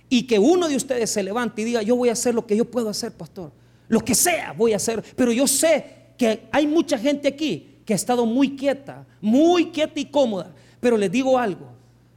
[0.09, 2.55] Y que uno de ustedes se levante y diga, yo voy a hacer lo que
[2.57, 3.51] yo puedo hacer, pastor.
[3.87, 5.03] Lo que sea voy a hacer.
[5.15, 5.85] Pero yo sé
[6.17, 10.53] que hay mucha gente aquí que ha estado muy quieta, muy quieta y cómoda.
[10.79, 11.71] Pero les digo algo,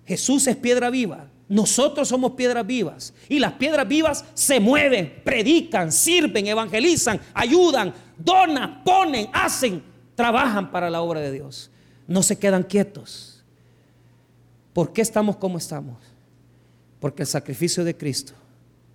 [0.07, 1.29] Jesús es piedra viva.
[1.49, 3.13] Nosotros somos piedras vivas.
[3.29, 9.83] Y las piedras vivas se mueven, predican, sirven, evangelizan, ayudan, donan, ponen, hacen,
[10.15, 11.71] trabajan para la obra de Dios.
[12.07, 13.32] No se quedan quietos.
[14.73, 15.99] ¿Por qué estamos como estamos?
[17.01, 18.33] Porque el sacrificio de Cristo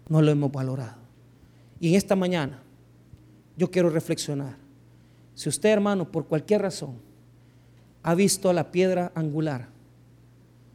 [0.09, 0.97] no lo hemos valorado.
[1.79, 2.59] Y en esta mañana
[3.55, 4.55] yo quiero reflexionar.
[5.35, 6.95] Si usted, hermano, por cualquier razón,
[8.01, 9.67] ha visto a la piedra angular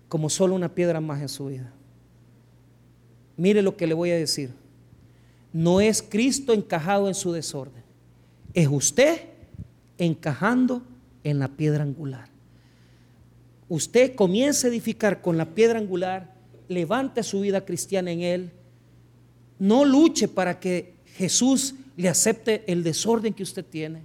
[0.08, 1.72] como solo una piedra más en su vida,
[3.36, 4.50] mire lo que le voy a decir.
[5.52, 7.82] No es Cristo encajado en su desorden,
[8.52, 9.22] es usted
[9.98, 10.82] encajando
[11.24, 12.31] en la piedra angular.
[13.72, 16.34] Usted comienza a edificar con la piedra angular,
[16.68, 18.52] levante su vida cristiana en Él,
[19.58, 24.04] no luche para que Jesús le acepte el desorden que usted tiene,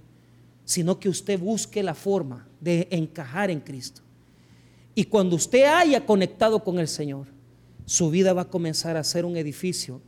[0.64, 4.00] sino que usted busque la forma de encajar en Cristo.
[4.94, 7.26] Y cuando usted haya conectado con el Señor,
[7.84, 10.00] su vida va a comenzar a ser un edificio,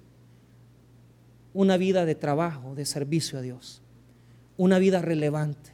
[1.52, 3.82] una vida de trabajo, de servicio a Dios,
[4.56, 5.72] una vida relevante,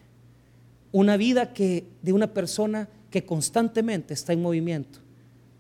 [0.91, 4.98] una vida que de una persona que constantemente está en movimiento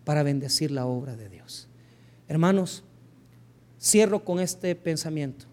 [0.04, 1.68] para bendecir la obra de Dios.
[2.28, 2.84] Hermanos,
[3.80, 5.46] cierro con este pensamiento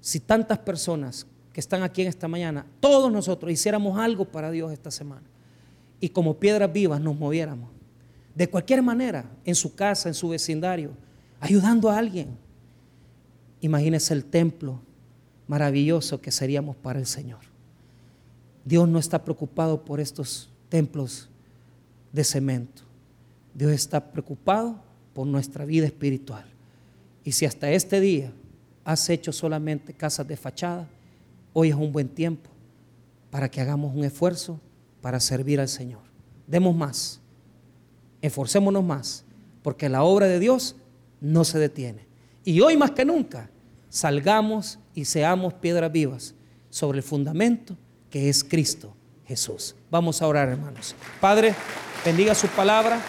[0.00, 4.72] si tantas personas que están aquí en esta mañana, todos nosotros hiciéramos algo para Dios
[4.72, 5.26] esta semana
[6.00, 7.68] y como piedras vivas nos moviéramos,
[8.34, 10.92] de cualquier manera, en su casa, en su vecindario,
[11.40, 12.38] ayudando a alguien,
[13.60, 14.80] imagínese el templo
[15.46, 17.40] maravilloso que seríamos para el Señor.
[18.64, 21.28] Dios no está preocupado por estos templos
[22.12, 22.82] de cemento.
[23.54, 26.44] Dios está preocupado por nuestra vida espiritual.
[27.22, 28.32] Y si hasta este día
[28.84, 30.88] has hecho solamente casas de fachada,
[31.52, 32.50] hoy es un buen tiempo
[33.30, 34.58] para que hagamos un esfuerzo
[35.00, 36.02] para servir al Señor.
[36.44, 37.20] Demos más,
[38.20, 39.24] esforcémonos más,
[39.62, 40.74] porque la obra de Dios
[41.20, 42.04] no se detiene.
[42.44, 43.48] Y hoy más que nunca,
[43.90, 46.34] salgamos y seamos piedras vivas
[46.68, 47.76] sobre el fundamento
[48.10, 48.92] que es Cristo
[49.26, 49.74] Jesús.
[49.90, 50.94] Vamos a orar, hermanos.
[51.20, 51.54] Padre,
[52.04, 53.00] bendiga su palabra.